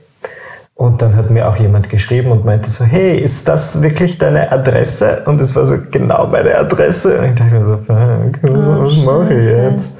Und 0.76 1.02
dann 1.02 1.16
hat 1.16 1.32
mir 1.32 1.50
auch 1.50 1.56
jemand 1.56 1.90
geschrieben 1.90 2.32
und 2.32 2.46
meinte 2.46 2.70
so, 2.70 2.86
hey, 2.86 3.18
ist 3.18 3.48
das 3.48 3.82
wirklich 3.82 4.20
deine 4.20 4.52
Adresse? 4.52 5.24
Und 5.26 5.42
es 5.42 5.56
war 5.56 5.66
so 5.66 5.76
genau 5.90 6.28
meine 6.28 6.56
Adresse. 6.56 7.18
Und 7.18 7.26
ich 7.26 7.34
dachte 7.34 7.54
mir 7.56 7.64
so, 7.64 7.78
fuck, 7.78 7.98
was, 8.44 8.66
Oh, 8.66 8.84
was 8.84 8.96
mache 8.98 9.34
ich 9.34 9.46
jetzt? 9.46 9.98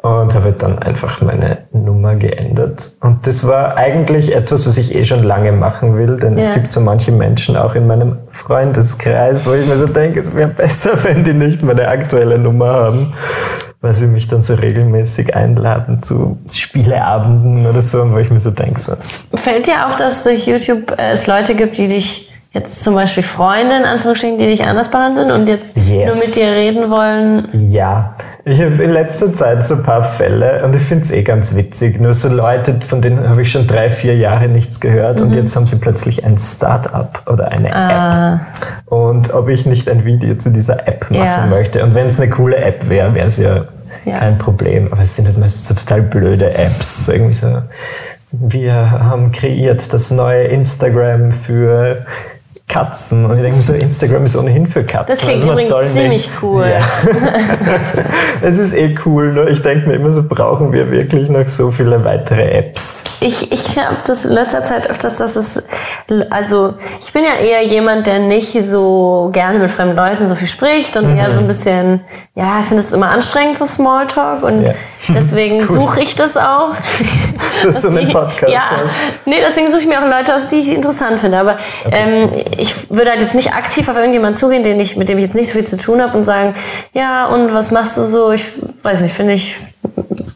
Und 0.00 0.32
habe 0.32 0.52
dann 0.52 0.78
einfach 0.78 1.20
meine 1.22 1.58
Nummer 1.72 2.14
geändert. 2.14 2.92
Und 3.00 3.26
das 3.26 3.46
war 3.48 3.76
eigentlich 3.76 4.32
etwas, 4.34 4.64
was 4.66 4.78
ich 4.78 4.94
eh 4.94 5.04
schon 5.04 5.24
lange 5.24 5.50
machen 5.50 5.96
will, 5.96 6.14
denn 6.16 6.36
es 6.38 6.46
Ja. 6.46 6.54
gibt 6.54 6.70
so 6.70 6.80
manche 6.80 7.10
Menschen 7.10 7.56
auch 7.56 7.74
in 7.74 7.88
meinem 7.88 8.18
Freundeskreis, 8.30 9.44
wo 9.44 9.52
ich 9.54 9.66
mir 9.66 9.76
so 9.76 9.86
denke, 9.88 10.20
es 10.20 10.34
wäre 10.36 10.48
besser, 10.50 10.92
wenn 11.04 11.24
die 11.24 11.32
nicht 11.34 11.62
meine 11.64 11.88
aktuelle 11.88 12.38
Nummer 12.38 12.68
haben, 12.68 13.12
weil 13.80 13.92
sie 13.94 14.06
mich 14.06 14.28
dann 14.28 14.40
so 14.42 14.54
regelmäßig 14.54 15.34
einladen 15.34 16.00
zu 16.02 16.38
Spieleabenden 16.48 17.66
oder 17.66 17.82
so, 17.82 18.10
wo 18.12 18.18
ich 18.18 18.30
mir 18.30 18.38
so 18.38 18.50
denke, 18.52 18.80
so, 18.80 18.92
Fällt 19.34 19.66
dir 19.66 19.86
auf, 19.86 19.96
dass 19.96 20.18
es 20.18 20.22
durch 20.24 20.46
YouTube 20.46 20.92
äh, 20.96 21.10
es 21.12 21.26
Leute 21.26 21.54
gibt, 21.56 21.76
die 21.76 21.88
dich 21.88 22.27
jetzt 22.52 22.82
zum 22.82 22.94
Beispiel 22.94 23.22
Freunde 23.22 23.76
in 23.76 23.84
Anführungsstrichen, 23.84 24.38
die 24.38 24.46
dich 24.46 24.64
anders 24.64 24.90
behandeln 24.90 25.30
und 25.30 25.46
jetzt 25.48 25.76
Yes. 25.76 26.06
nur 26.14 26.16
mit 26.24 26.34
dir 26.34 26.46
reden 26.50 26.90
wollen? 26.90 27.48
Ja, 27.52 28.14
ich 28.44 28.60
habe 28.60 28.82
in 28.82 28.90
letzter 28.92 29.32
Zeit 29.34 29.62
so 29.64 29.74
ein 29.74 29.82
paar 29.82 30.02
Fälle 30.02 30.64
und 30.64 30.74
ich 30.74 30.82
finde 30.82 31.04
es 31.04 31.10
eh 31.10 31.22
ganz 31.22 31.54
witzig. 31.54 32.00
Nur 32.00 32.14
so 32.14 32.28
Leute, 32.28 32.80
von 32.86 33.02
denen 33.02 33.28
habe 33.28 33.42
ich 33.42 33.50
schon 33.52 33.66
drei, 33.66 33.90
vier 33.90 34.16
Jahre 34.16 34.48
nichts 34.48 34.80
gehört 34.80 35.20
Mhm. 35.20 35.26
und 35.26 35.34
jetzt 35.34 35.54
haben 35.56 35.66
sie 35.66 35.76
plötzlich 35.76 36.24
ein 36.24 36.38
Start-up 36.38 37.22
oder 37.30 37.48
eine 37.52 37.74
Ah. 37.74 38.32
App. 38.34 38.40
Und 38.86 39.34
ob 39.34 39.48
ich 39.50 39.66
nicht 39.66 39.88
ein 39.90 40.06
Video 40.06 40.34
zu 40.36 40.50
dieser 40.50 40.88
App 40.88 41.10
machen 41.10 41.22
Ja. 41.22 41.46
möchte. 41.46 41.82
Und 41.84 41.94
wenn 41.94 42.06
es 42.06 42.18
eine 42.18 42.30
coole 42.30 42.56
App 42.56 42.88
wäre, 42.88 43.14
wäre 43.14 43.26
es 43.26 43.36
ja, 43.36 43.64
Ja. 44.06 44.16
kein 44.20 44.38
Problem. 44.38 44.90
Aber 44.90 45.02
es 45.02 45.14
sind 45.14 45.26
halt 45.26 45.36
meistens 45.36 45.68
so 45.68 45.74
total 45.74 46.00
blöde 46.02 46.54
Apps. 46.54 47.08
Irgendwie 47.08 47.34
so, 47.34 47.58
wir 48.32 48.90
haben 48.90 49.32
kreiert 49.32 49.92
das 49.92 50.10
neue 50.10 50.44
Instagram 50.44 51.32
für 51.32 52.06
Katzen. 52.68 53.24
Und 53.24 53.36
ich 53.36 53.42
denke 53.42 53.56
mir 53.56 53.62
so, 53.62 53.72
Instagram 53.72 54.26
ist 54.26 54.36
ohnehin 54.36 54.66
für 54.66 54.84
Katzen. 54.84 55.06
Das 55.08 55.20
klingt 55.20 55.40
also 55.42 55.52
übrigens 55.52 55.92
ziemlich 55.92 56.28
nicht, 56.28 56.42
cool. 56.42 56.66
Ja. 56.66 56.84
es 58.42 58.58
ist 58.58 58.74
eh 58.74 58.94
cool, 59.06 59.32
nur 59.32 59.48
ich 59.48 59.62
denke 59.62 59.88
mir 59.88 59.94
immer 59.94 60.12
so, 60.12 60.22
brauchen 60.28 60.72
wir 60.72 60.90
wirklich 60.90 61.30
noch 61.30 61.48
so 61.48 61.70
viele 61.70 62.04
weitere 62.04 62.50
Apps? 62.50 63.04
Ich, 63.20 63.50
ich 63.50 63.78
habe 63.78 63.96
das 64.06 64.26
in 64.26 64.32
letzter 64.32 64.62
Zeit 64.62 64.88
öfters, 64.88 65.16
dass 65.16 65.34
es, 65.34 65.64
also 66.30 66.74
ich 67.00 67.12
bin 67.12 67.24
ja 67.24 67.44
eher 67.44 67.64
jemand, 67.64 68.06
der 68.06 68.20
nicht 68.20 68.52
so 68.66 69.30
gerne 69.32 69.58
mit 69.58 69.70
fremden 69.70 69.96
Leuten 69.96 70.26
so 70.26 70.34
viel 70.34 70.46
spricht 70.46 70.96
und 70.96 71.10
mhm. 71.10 71.18
eher 71.18 71.30
so 71.30 71.40
ein 71.40 71.46
bisschen, 71.46 72.02
ja, 72.34 72.60
ich 72.60 72.66
finde 72.66 72.82
es 72.82 72.92
immer 72.92 73.10
anstrengend, 73.10 73.56
so 73.56 73.66
Smalltalk 73.66 74.44
und 74.44 74.62
ja. 74.62 74.72
deswegen 75.08 75.56
cool. 75.60 75.66
suche 75.66 76.02
ich 76.02 76.14
das 76.14 76.36
auch. 76.36 76.74
Das 77.64 77.76
ist 77.76 77.82
so 77.82 77.88
ein 77.88 78.08
Podcast. 78.10 78.52
Ja, 78.52 78.70
nee, 79.24 79.40
deswegen 79.40 79.68
suche 79.70 79.80
ich 79.80 79.88
mir 79.88 79.98
auch 80.00 80.08
Leute 80.08 80.34
aus, 80.34 80.48
die 80.48 80.56
ich 80.56 80.68
interessant 80.68 81.18
finde. 81.18 81.38
Aber 81.38 81.58
okay. 81.84 81.96
ähm, 81.96 82.30
ich 82.58 82.90
würde 82.90 83.10
halt 83.10 83.20
jetzt 83.20 83.34
nicht 83.34 83.52
aktiv 83.52 83.88
auf 83.88 83.96
irgendjemanden 83.96 84.36
zugehen, 84.36 84.62
den 84.62 84.80
ich, 84.80 84.96
mit 84.96 85.08
dem 85.08 85.18
ich 85.18 85.24
jetzt 85.24 85.34
nicht 85.34 85.48
so 85.48 85.54
viel 85.54 85.64
zu 85.64 85.76
tun 85.76 86.02
habe 86.02 86.16
und 86.16 86.24
sagen, 86.24 86.54
ja, 86.92 87.26
und 87.26 87.54
was 87.54 87.70
machst 87.70 87.96
du 87.96 88.02
so? 88.02 88.32
Ich 88.32 88.44
weiß 88.82 89.00
nicht, 89.00 89.14
finde 89.14 89.34
ich, 89.34 89.56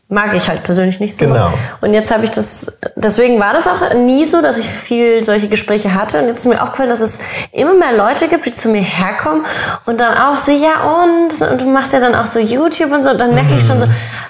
mag 0.09 0.35
ich 0.35 0.49
halt 0.49 0.63
persönlich 0.63 1.01
nicht 1.01 1.17
so. 1.17 1.25
Genau. 1.25 1.53
Und 1.81 1.95
jetzt 1.95 2.11
habe 2.11 2.25
ich 2.25 2.31
das, 2.31 2.71
deswegen 2.97 3.41
war 3.41 3.53
das 3.53 3.67
auch 3.67 3.95
nie 3.95 4.27
so, 4.27 4.43
dass 4.43 4.59
ich 4.59 4.69
viel 4.69 5.25
solche 5.25 5.49
Gespräche 5.49 5.95
hatte. 5.95 6.21
Und 6.21 6.29
jetzt 6.29 6.41
ist 6.41 6.47
mir 6.47 6.63
aufgefallen, 6.63 6.91
dass 6.91 7.01
es 7.01 7.19
immer 7.51 7.75
mehr 7.75 7.93
Leute 7.93 8.29
gibt, 8.29 8.47
die 8.47 8.55
zu 8.55 8.69
mir 8.69 8.83
herkommen 8.83 9.45
und 9.87 9.99
dann 9.99 10.17
auch 10.17 10.37
so, 10.37 10.53
ja 10.53 11.03
und, 11.03 11.41
und 11.41 11.61
du 11.61 11.65
machst 11.67 11.93
ja 11.93 12.01
dann 12.01 12.15
auch 12.15 12.27
so 12.27 12.39
YouTube 12.39 12.93
und 12.93 13.03
so. 13.03 13.11
Und 13.11 13.19
dann 13.19 13.35
merke 13.35 13.53
mhm. 13.53 13.59
ich 13.59 13.67
schon 13.67 13.81
so, 13.81 13.87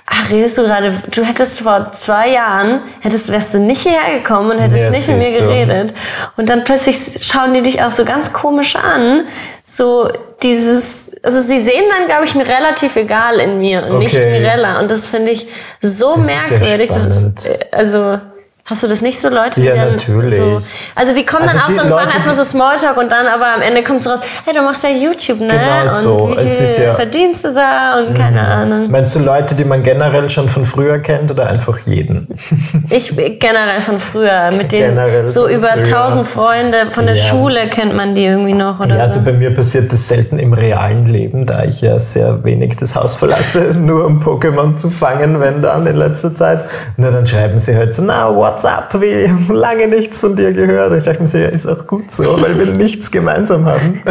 ach, 0.06 0.30
redest 0.30 0.59
du 0.59 0.62
gerade, 0.62 1.02
du 1.11 1.23
hättest 1.23 1.61
vor 1.61 1.92
zwei 1.92 2.30
Jahren, 2.30 2.82
hättest, 3.00 3.30
wärst 3.30 3.54
du 3.54 3.59
nicht 3.59 3.82
hierher 3.82 4.18
gekommen 4.18 4.50
und 4.52 4.59
hättest 4.59 4.82
ja, 4.82 4.90
nicht 4.90 5.09
mit 5.09 5.18
mir 5.18 5.38
geredet. 5.38 5.90
Du. 5.90 6.40
Und 6.42 6.49
dann 6.49 6.64
plötzlich 6.64 6.97
schauen 7.21 7.54
die 7.54 7.62
dich 7.62 7.82
auch 7.82 7.90
so 7.90 8.04
ganz 8.04 8.32
komisch 8.32 8.76
an. 8.76 9.26
So 9.64 10.11
dieses, 10.42 11.12
also 11.23 11.40
sie 11.40 11.62
sehen 11.62 11.85
dann, 11.90 12.09
glaube 12.09 12.25
ich, 12.25 12.35
mir 12.35 12.47
relativ 12.47 12.97
egal 12.97 13.38
in 13.38 13.59
mir 13.59 13.87
und 13.87 13.92
okay. 13.92 14.04
nicht 14.04 14.14
Mirella. 14.14 14.80
Und 14.80 14.90
das 14.90 15.06
finde 15.06 15.30
ich 15.30 15.49
so 15.80 16.14
das 16.14 16.26
merkwürdig. 16.26 16.90
Ist 16.90 17.44
ja 17.44 17.52
also 17.71 18.18
Hast 18.64 18.85
du 18.85 18.87
das 18.87 19.02
nicht 19.02 19.21
so, 19.21 19.28
Leute? 19.28 19.61
Ja, 19.61 19.75
natürlich. 19.75 20.37
So, 20.37 20.62
also 20.95 21.12
die 21.12 21.26
kommen 21.26 21.42
also 21.42 21.59
dann 21.59 21.66
auch 21.66 21.71
so 21.71 21.83
und 21.83 21.90
machen 21.90 22.11
erstmal 22.14 22.37
so 22.37 22.45
Smalltalk 22.45 22.97
und 22.97 23.11
dann 23.11 23.26
aber 23.26 23.54
am 23.57 23.61
Ende 23.61 23.83
kommt 23.83 24.07
raus, 24.07 24.21
hey, 24.45 24.54
du 24.54 24.62
machst 24.62 24.85
ja 24.85 24.90
YouTube, 24.90 25.40
ne? 25.40 25.49
Genau 25.49 25.83
und 25.83 25.90
so. 25.90 26.35
Wie 26.37 26.42
es 26.42 26.61
ist 26.61 26.78
ja 26.78 26.95
verdienst 26.95 27.45
du 27.45 27.52
da 27.52 27.99
und 27.99 28.11
mhm. 28.11 28.14
keine 28.14 28.40
Ahnung. 28.40 28.88
Meinst 28.88 29.16
du 29.16 29.19
Leute, 29.19 29.57
die 29.57 29.64
man 29.64 29.83
generell 29.83 30.31
schon 30.31 30.49
von 30.49 30.64
früher 30.64 31.00
kennt 31.00 31.28
oder 31.33 31.49
einfach 31.49 31.81
jeden? 31.87 32.28
ich 32.90 33.16
generell 33.16 33.81
von 33.81 33.99
früher. 33.99 34.52
Mit 34.52 34.71
denen 34.71 35.28
so 35.28 35.49
über 35.49 35.83
tausend 35.83 36.28
Freunde 36.28 36.92
von 36.92 37.07
der 37.07 37.16
ja. 37.16 37.25
Schule 37.25 37.69
kennt 37.69 37.97
man 37.97 38.14
die 38.14 38.25
irgendwie 38.25 38.54
noch 38.54 38.78
oder 38.78 38.90
ja, 38.90 39.09
so. 39.09 39.19
also 39.19 39.25
bei 39.25 39.33
mir 39.33 39.52
passiert 39.52 39.92
das 39.92 40.07
selten 40.07 40.38
im 40.38 40.52
realen 40.52 41.04
Leben, 41.04 41.47
da 41.47 41.64
ich 41.64 41.81
ja 41.81 41.99
sehr 41.99 42.45
wenig 42.45 42.76
das 42.76 42.95
Haus 42.95 43.16
verlasse, 43.16 43.75
nur 43.76 44.07
um 44.07 44.21
Pokémon 44.21 44.76
zu 44.76 44.88
fangen, 44.88 45.40
wenn 45.40 45.62
dann 45.62 45.85
in 45.85 45.97
letzter 45.97 46.33
Zeit. 46.33 46.61
Nur 46.97 47.11
dann 47.11 47.26
schreiben 47.26 47.59
sie 47.59 47.75
halt 47.75 47.92
so, 47.92 48.02
na, 48.02 48.28
what's 48.52 48.64
up? 48.64 49.00
Wie 49.00 49.52
lange 49.52 49.88
nichts 49.88 50.21
von 50.21 50.37
dir 50.37 50.52
gehört. 50.52 50.92
Ich 50.92 51.04
dachte 51.04 51.21
mir 51.21 51.26
so, 51.26 51.38
ja, 51.38 51.49
ist 51.49 51.66
auch 51.66 51.87
gut 51.87 52.11
so, 52.11 52.25
weil 52.40 52.59
wir 52.59 52.73
nichts 52.76 53.11
gemeinsam 53.11 53.64
haben. 53.64 54.02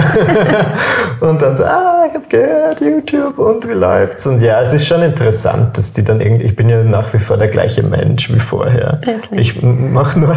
und 1.19 1.41
dann 1.41 1.57
so, 1.57 1.63
ah, 1.63 2.05
ich 2.07 2.15
habe 2.15 2.27
gehört, 2.27 2.81
YouTube 2.81 3.37
und 3.37 3.67
wie 3.67 3.73
läuft's? 3.73 4.25
Und 4.25 4.41
ja, 4.41 4.61
es 4.61 4.73
ist 4.73 4.87
schon 4.87 5.03
interessant, 5.03 5.77
dass 5.77 5.93
die 5.93 6.03
dann 6.03 6.21
irgendwie, 6.21 6.45
ich 6.45 6.55
bin 6.55 6.69
ja 6.69 6.83
nach 6.83 7.13
wie 7.13 7.19
vor 7.19 7.37
der 7.37 7.49
gleiche 7.49 7.83
Mensch 7.83 8.33
wie 8.33 8.39
vorher. 8.39 8.99
Wirklich? 9.03 9.55
Ich 9.55 9.61
mache 9.61 10.19
nur, 10.19 10.35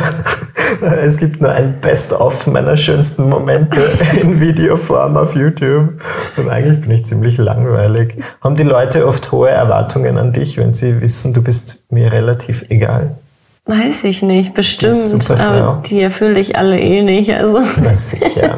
es 1.02 1.16
gibt 1.16 1.40
nur 1.40 1.52
ein 1.52 1.80
Best-of 1.80 2.46
meiner 2.46 2.76
schönsten 2.76 3.28
Momente 3.28 3.80
in 4.20 4.38
Videoform 4.38 5.16
auf 5.16 5.34
YouTube. 5.34 5.88
Und 6.36 6.50
eigentlich 6.50 6.82
bin 6.82 6.90
ich 6.90 7.06
ziemlich 7.06 7.38
langweilig. 7.38 8.16
Haben 8.42 8.56
die 8.56 8.64
Leute 8.64 9.06
oft 9.06 9.32
hohe 9.32 9.48
Erwartungen 9.48 10.18
an 10.18 10.32
dich, 10.32 10.58
wenn 10.58 10.74
sie 10.74 11.00
wissen, 11.00 11.32
du 11.32 11.42
bist 11.42 11.84
mir 11.90 12.12
relativ 12.12 12.66
egal? 12.68 13.16
Weiß 13.66 14.04
ich 14.04 14.22
nicht, 14.22 14.52
bestimmt. 14.52 15.30
Aber 15.30 15.82
die 15.86 16.02
erfülle 16.02 16.38
ich 16.38 16.56
alle 16.56 16.78
eh 16.78 17.02
nicht. 17.02 17.32
Also. 17.32 17.62
Na 17.82 17.94
sicher. 17.94 18.56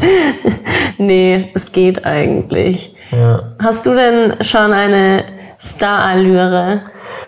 nee, 0.99 1.49
es 1.55 1.71
geht 1.71 2.05
eigentlich. 2.05 2.93
Ja. 3.13 3.55
Hast 3.63 3.87
du 3.87 3.95
denn 3.95 4.35
schon 4.43 4.73
eine 4.73 5.25
Star-Allüre? 5.61 6.83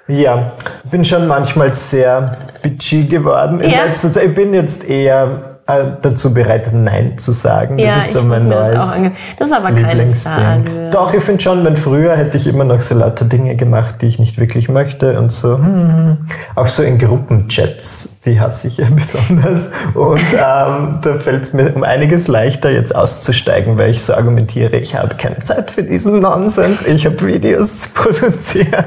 Ja, 0.09 0.55
bin 0.91 1.05
schon 1.05 1.29
manchmal 1.29 1.73
sehr 1.73 2.37
bitchy 2.63 3.05
geworden 3.05 3.61
in 3.61 3.71
ja. 3.71 3.85
letzter 3.85 4.11
Zeit. 4.11 4.27
Ich 4.27 4.35
bin 4.35 4.53
jetzt 4.53 4.89
eher 4.89 5.48
dazu 5.69 6.33
bereit, 6.33 6.71
Nein 6.73 7.19
zu 7.19 7.33
sagen. 7.33 7.77
Das 7.77 7.87
ja, 7.87 7.97
ist 7.99 8.13
so 8.15 8.23
mein 8.25 8.49
neues 8.49 8.69
das, 8.71 9.01
das 9.39 9.49
ist 9.49 9.55
aber 9.55 9.71
Star 10.15 10.61
Doch, 10.91 11.13
ich 11.13 11.23
finde 11.23 11.43
schon, 11.43 11.65
wenn 11.65 11.77
früher 11.77 12.17
hätte 12.17 12.39
ich 12.39 12.47
immer 12.47 12.65
noch 12.65 12.81
so 12.81 12.95
lauter 12.95 13.27
Dinge 13.27 13.55
gemacht, 13.55 13.97
die 14.01 14.07
ich 14.07 14.19
nicht 14.19 14.39
wirklich 14.39 14.71
möchte 14.71 15.19
und 15.19 15.31
so. 15.31 15.59
Hm, 15.59 15.65
hm, 15.65 15.95
hm. 15.95 16.17
auch 16.55 16.67
so 16.69 16.83
in 16.83 16.99
Gruppenchats, 16.99 18.18
die 18.29 18.41
hasse 18.41 18.69
ich 18.69 18.77
ja 18.77 18.87
besonders. 18.95 19.71
Und 19.95 20.21
ähm, 20.33 20.99
da 21.03 21.19
fällt 21.19 21.45
es 21.45 21.53
mir 21.53 21.75
um 21.75 21.83
einiges 21.83 22.29
leichter, 22.29 22.71
jetzt 22.71 22.95
auszusteigen, 22.95 23.79
weil 23.79 23.91
ich 23.91 24.03
so 24.03 24.15
argumentiere, 24.15 24.77
ich 24.77 24.95
habe 24.95 25.17
keine 25.17 25.39
Zeit 25.39 25.71
für 25.71 25.83
diesen 25.83 26.21
Nonsens, 26.21 26.87
ich 26.87 27.07
habe 27.07 27.21
Videos 27.27 27.83
zu 27.83 27.91
produzieren. 27.91 28.85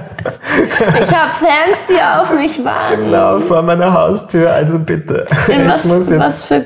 Ich 1.01 1.15
habe 1.15 1.31
Fans, 1.33 1.77
die 1.89 2.01
auf 2.01 2.33
mich 2.33 2.63
warten. 2.63 3.05
Genau, 3.05 3.39
vor 3.39 3.61
meiner 3.61 3.93
Haustür, 3.93 4.51
also 4.53 4.79
bitte. 4.79 5.25
In 5.47 5.67
was, 5.67 5.89
was 5.89 6.45
für 6.45 6.61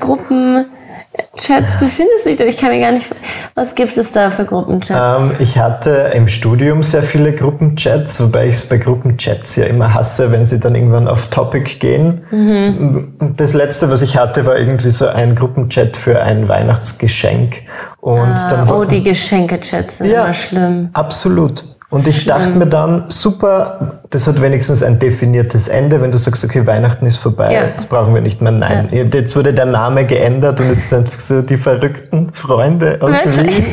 Gruppenchats 1.16 1.78
befindest 1.78 2.24
du 2.24 2.30
dich 2.30 2.36
denn? 2.36 2.48
Ich 2.48 2.56
kann 2.56 2.70
mir 2.70 2.80
gar 2.80 2.92
nicht. 2.92 3.08
Was 3.54 3.74
gibt 3.74 3.96
es 3.96 4.12
da 4.12 4.30
für 4.30 4.44
Gruppenchats? 4.44 5.22
Ähm, 5.22 5.36
ich 5.38 5.58
hatte 5.58 6.12
im 6.14 6.28
Studium 6.28 6.82
sehr 6.82 7.02
viele 7.02 7.32
Gruppenchats, 7.32 8.20
wobei 8.20 8.46
ich 8.46 8.56
es 8.56 8.68
bei 8.68 8.78
Gruppenchats 8.78 9.56
ja 9.56 9.66
immer 9.66 9.94
hasse, 9.94 10.30
wenn 10.32 10.46
sie 10.46 10.60
dann 10.60 10.74
irgendwann 10.74 11.08
auf 11.08 11.26
Topic 11.26 11.78
gehen. 11.78 12.24
Mhm. 12.30 13.14
Das 13.36 13.54
letzte, 13.54 13.90
was 13.90 14.02
ich 14.02 14.16
hatte, 14.16 14.46
war 14.46 14.58
irgendwie 14.58 14.90
so 14.90 15.06
ein 15.06 15.34
Gruppenchat 15.34 15.96
für 15.96 16.22
ein 16.22 16.48
Weihnachtsgeschenk. 16.48 17.62
Und 18.00 18.20
ah, 18.20 18.50
dann 18.50 18.70
oh, 18.70 18.84
die 18.84 19.02
Geschenke-Chats 19.02 19.98
sind 19.98 20.10
ja, 20.10 20.24
immer 20.24 20.34
schlimm. 20.34 20.90
Absolut. 20.92 21.64
Und 21.88 22.06
ich 22.06 22.24
dachte 22.24 22.50
mir 22.50 22.66
dann, 22.66 23.04
super, 23.08 24.00
das 24.10 24.26
hat 24.26 24.40
wenigstens 24.40 24.82
ein 24.82 24.98
definiertes 24.98 25.68
Ende, 25.68 26.00
wenn 26.00 26.10
du 26.10 26.18
sagst, 26.18 26.44
okay, 26.44 26.66
Weihnachten 26.66 27.06
ist 27.06 27.16
vorbei, 27.16 27.52
ja. 27.52 27.68
das 27.68 27.86
brauchen 27.86 28.14
wir 28.14 28.20
nicht 28.20 28.40
mehr. 28.40 28.52
Nein, 28.52 28.88
ja. 28.92 29.04
jetzt 29.04 29.34
wurde 29.34 29.52
der 29.52 29.66
Name 29.66 30.04
geändert 30.04 30.60
und 30.60 30.68
es 30.68 30.88
sind 30.90 31.08
so 31.20 31.42
die 31.42 31.56
verrückten 31.56 32.32
Freunde 32.32 32.98
aus 33.00 33.24
Wien. 33.24 33.64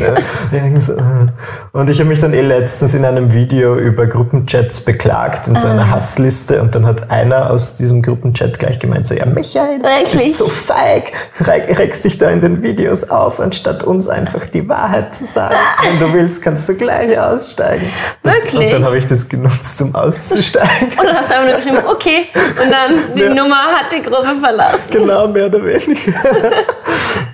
Äh. 0.52 1.28
Und 1.72 1.90
ich 1.90 2.00
habe 2.00 2.10
mich 2.10 2.20
dann 2.20 2.34
eh 2.34 2.42
letztens 2.42 2.94
in 2.94 3.06
einem 3.06 3.34
Video 3.34 3.76
über 3.76 4.08
Gruppenchats 4.08 4.82
beklagt, 4.82 5.48
in 5.48 5.56
so 5.56 5.68
einer 5.68 5.84
ah. 5.84 5.92
Hassliste 5.92 6.62
und 6.62 6.74
dann 6.76 6.86
hat 6.86 7.10
einer 7.12 7.52
aus 7.52 7.76
diesem 7.76 8.02
Gruppenchat 8.02 8.60
gleich 8.60 8.80
gemeint, 8.80 9.08
so, 9.08 9.16
ja, 9.16 9.26
Michael, 9.26 9.80
du 9.80 10.18
bist 10.18 10.38
so 10.38 10.48
feig, 10.48 11.12
regst 11.48 12.06
dich 12.06 12.18
da 12.18 12.30
in 12.30 12.42
den 12.42 12.64
Videos 12.64 13.10
auf, 13.10 13.40
anstatt 13.40 13.84
uns 13.84 14.08
einfach 14.08 14.46
die 14.46 14.68
Wahrheit 14.68 15.16
zu 15.16 15.26
sagen. 15.26 15.56
Wenn 15.84 16.00
du 16.00 16.14
willst, 16.14 16.42
kannst 16.42 16.68
du 16.70 16.76
gleich 16.76 17.18
aussteigen. 17.20 17.88
Wirklich? 18.24 18.66
Und 18.66 18.74
dann 18.74 18.86
habe 18.86 18.98
ich 18.98 19.06
das 19.06 19.28
genutzt, 19.28 19.82
um 19.82 19.96
auszusteigen. 20.24 20.90
Und 20.98 21.06
dann 21.06 21.16
hast 21.16 21.30
du 21.30 21.36
einfach 21.36 21.48
nur 21.48 21.56
geschrieben, 21.58 21.78
okay. 21.90 22.28
Und 22.64 22.72
dann 22.72 23.16
die 23.16 23.22
ja. 23.22 23.34
Nummer 23.34 23.56
hat 23.56 23.92
die 23.92 24.02
Gruppe 24.02 24.36
verlassen. 24.42 24.92
Genau, 24.92 25.28
mehr 25.28 25.48
oder 25.48 25.64
weniger. 25.64 26.14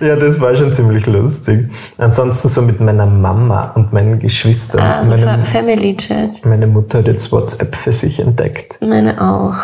ja, 0.00 0.16
das 0.16 0.40
war 0.40 0.54
schon 0.54 0.72
ziemlich 0.72 1.06
lustig. 1.06 1.68
Ansonsten 1.98 2.48
so 2.48 2.62
mit 2.62 2.80
meiner 2.80 3.06
Mama 3.06 3.72
und 3.74 3.92
meinen 3.92 4.18
Geschwistern. 4.18 4.80
Ah, 4.80 5.04
so 5.04 5.10
meine, 5.10 5.44
Family 5.44 5.96
Chat. 5.96 6.44
Meine 6.44 6.66
Mutter 6.66 6.98
hat 6.98 7.06
jetzt 7.06 7.30
WhatsApp 7.32 7.74
für 7.74 7.92
sich 7.92 8.20
entdeckt. 8.20 8.78
Meine 8.80 9.20
auch. 9.20 9.54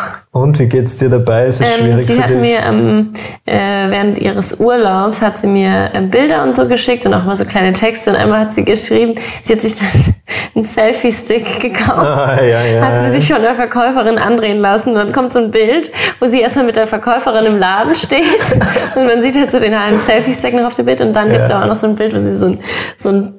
Und 0.41 0.59
wie 0.59 0.67
geht's 0.67 0.95
dir 0.97 1.09
dabei? 1.09 1.45
Ist 1.47 1.61
es 1.61 1.67
ähm, 1.67 1.85
schwierig 1.85 2.05
sie 2.05 2.13
für 2.13 2.23
hat 2.23 2.29
dich? 2.29 2.37
mir 2.39 2.59
ähm, 2.59 3.13
äh, 3.45 3.55
während 3.89 4.17
ihres 4.17 4.59
Urlaubs 4.59 5.21
hat 5.21 5.37
sie 5.37 5.47
mir 5.47 5.89
äh, 5.93 6.01
Bilder 6.01 6.43
und 6.43 6.55
so 6.55 6.67
geschickt 6.67 7.05
und 7.05 7.13
auch 7.13 7.23
mal 7.23 7.35
so 7.35 7.45
kleine 7.45 7.73
Texte. 7.73 8.11
Und 8.11 8.15
einmal 8.15 8.41
hat 8.41 8.53
sie 8.53 8.63
geschrieben, 8.63 9.15
sie 9.41 9.53
hat 9.53 9.61
sich 9.61 9.75
dann 9.75 9.87
einen 10.55 10.63
Selfie-Stick 10.63 11.59
gekauft. 11.59 11.97
Ah, 11.97 12.37
ja, 12.41 12.63
ja, 12.63 12.81
hat 12.81 13.05
sie 13.05 13.19
sich 13.19 13.31
von 13.31 13.41
der 13.41 13.55
Verkäuferin 13.55 14.17
andrehen 14.17 14.59
lassen. 14.59 14.89
Und 14.89 14.95
dann 14.95 15.11
kommt 15.11 15.33
so 15.33 15.39
ein 15.39 15.51
Bild, 15.51 15.91
wo 16.19 16.27
sie 16.27 16.41
erstmal 16.41 16.65
mit 16.65 16.75
der 16.75 16.87
Verkäuferin 16.87 17.45
im 17.45 17.59
Laden 17.59 17.95
steht. 17.95 18.23
und 18.95 19.05
man 19.05 19.21
sieht 19.21 19.37
halt 19.37 19.51
so 19.51 19.59
den 19.59 19.79
halben 19.79 19.99
Selfie-Stick 19.99 20.53
noch 20.53 20.65
auf 20.65 20.73
dem 20.73 20.85
Bild. 20.85 21.01
Und 21.01 21.13
dann 21.13 21.27
ja. 21.27 21.37
gibt 21.37 21.49
es 21.49 21.55
auch 21.55 21.65
noch 21.65 21.75
so 21.75 21.87
ein 21.87 21.95
Bild, 21.95 22.15
wo 22.15 22.21
sie 22.21 22.33
so 22.33 22.47
ein, 22.47 22.59
so 22.97 23.09
ein 23.09 23.33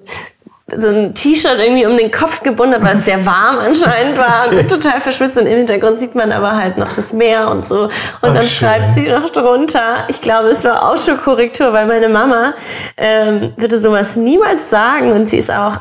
so 0.76 0.88
ein 0.88 1.14
T-Shirt 1.14 1.58
irgendwie 1.58 1.86
um 1.86 1.96
den 1.96 2.10
Kopf 2.10 2.42
gebunden 2.42 2.74
hat, 2.74 2.84
weil 2.84 2.96
es 2.96 3.06
sehr 3.06 3.24
warm 3.24 3.58
anscheinend 3.66 4.18
war 4.18 4.46
okay. 4.46 4.60
und 4.60 4.70
so 4.70 4.76
total 4.76 5.00
verschwitzt 5.00 5.38
und 5.38 5.46
im 5.46 5.56
Hintergrund 5.56 5.98
sieht 5.98 6.14
man 6.14 6.30
aber 6.30 6.56
halt 6.56 6.76
noch 6.76 6.92
das 6.92 7.12
Meer 7.12 7.50
und 7.50 7.66
so. 7.66 7.84
Und 7.84 7.90
Ach, 8.20 8.34
dann 8.34 8.42
schön. 8.42 8.68
schreibt 8.68 8.92
sie 8.92 9.08
noch 9.08 9.30
drunter, 9.30 10.04
ich 10.08 10.20
glaube, 10.20 10.48
es 10.48 10.64
war 10.64 10.90
Autokorrektur, 10.90 11.72
weil 11.72 11.86
meine 11.86 12.08
Mama 12.08 12.54
ähm, 12.96 13.54
würde 13.56 13.78
sowas 13.78 14.16
niemals 14.16 14.68
sagen 14.68 15.12
und 15.12 15.26
sie 15.26 15.38
ist 15.38 15.50
auch, 15.50 15.78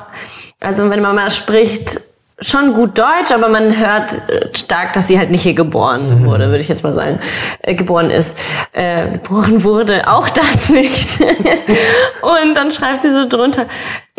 also 0.59 0.85
meine 0.85 1.01
Mama 1.01 1.29
spricht 1.29 1.99
schon 2.39 2.73
gut 2.73 2.97
Deutsch, 2.97 3.31
aber 3.33 3.49
man 3.49 3.77
hört 3.77 4.13
äh, 4.29 4.55
stark, 4.55 4.93
dass 4.93 5.07
sie 5.07 5.17
halt 5.17 5.31
nicht 5.31 5.41
hier 5.41 5.55
geboren 5.55 6.21
mhm. 6.21 6.25
wurde, 6.25 6.47
würde 6.49 6.59
ich 6.59 6.67
jetzt 6.67 6.83
mal 6.83 6.93
sagen. 6.93 7.19
Äh, 7.61 7.73
geboren 7.73 8.11
ist. 8.11 8.37
Äh, 8.73 9.11
geboren 9.13 9.63
wurde, 9.63 10.07
auch 10.07 10.29
das 10.29 10.69
nicht. 10.69 11.19
und 12.21 12.55
dann 12.55 12.71
schreibt 12.71 13.01
sie 13.01 13.11
so 13.11 13.27
drunter, 13.27 13.65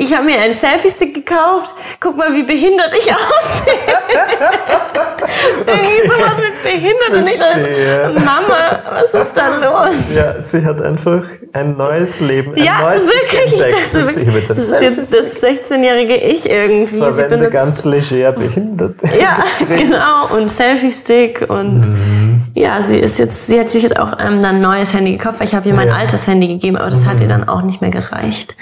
ich 0.01 0.15
habe 0.15 0.25
mir 0.27 0.39
einen 0.39 0.55
Selfie-Stick 0.55 1.13
gekauft. 1.13 1.75
Guck 1.99 2.17
mal, 2.17 2.33
wie 2.33 2.45
behindert 2.45 2.93
ich 2.97 3.13
aussehe. 3.13 3.75
Irgendwie 5.67 5.87
okay. 5.87 6.09
sowas 6.09 6.33
mit 6.39 6.63
behindert 6.63 7.11
und 7.11 7.25
nicht. 7.25 8.25
Mama, 8.25 8.81
was 8.91 9.23
ist 9.23 9.37
da 9.37 9.57
los? 9.59 10.15
Ja, 10.15 10.41
sie 10.41 10.65
hat 10.65 10.81
einfach 10.81 11.25
ein 11.53 11.77
neues 11.77 12.21
Leben, 12.21 12.55
ein 12.55 12.63
ja, 12.65 12.81
neues 12.81 13.09
wirklich, 13.09 13.55
Ich 13.55 13.59
dachte, 13.59 13.99
das, 13.99 14.17
ich 14.17 14.29
jetzt 14.29 14.51
das 14.51 14.71
ist 14.71 14.81
jetzt 14.81 15.13
das 15.13 15.43
16-jährige 15.43 16.15
Ich 16.17 16.49
irgendwie. 16.49 16.99
Verwende 16.99 17.51
ganz 17.51 17.85
leger 17.85 18.33
behindert. 18.33 18.95
Ja, 19.21 19.45
genau. 19.77 20.29
Und 20.33 20.49
Selfie-Stick 20.49 21.47
und 21.49 21.81
mhm. 21.81 22.28
Ja, 22.59 22.83
sie 22.83 22.97
ist 22.97 23.19
jetzt, 23.19 23.47
sie 23.47 23.61
hat 23.61 23.71
sich 23.71 23.85
jetzt 23.85 23.99
auch 23.99 24.19
ähm, 24.19 24.43
dann 24.43 24.57
ein 24.57 24.61
neues 24.61 24.93
Handy 24.93 25.13
gekauft, 25.13 25.39
ich 25.43 25.55
habe 25.55 25.69
ihr 25.69 25.75
mein 25.75 25.89
ja. 25.89 25.95
altes 25.95 26.27
Handy 26.27 26.49
gegeben, 26.49 26.77
aber 26.77 26.91
das 26.91 27.03
mhm. 27.03 27.07
hat 27.07 27.21
ihr 27.21 27.29
dann 27.29 27.49
auch 27.49 27.63
nicht 27.63 27.81
mehr 27.81 27.91
gereicht. 27.91 28.57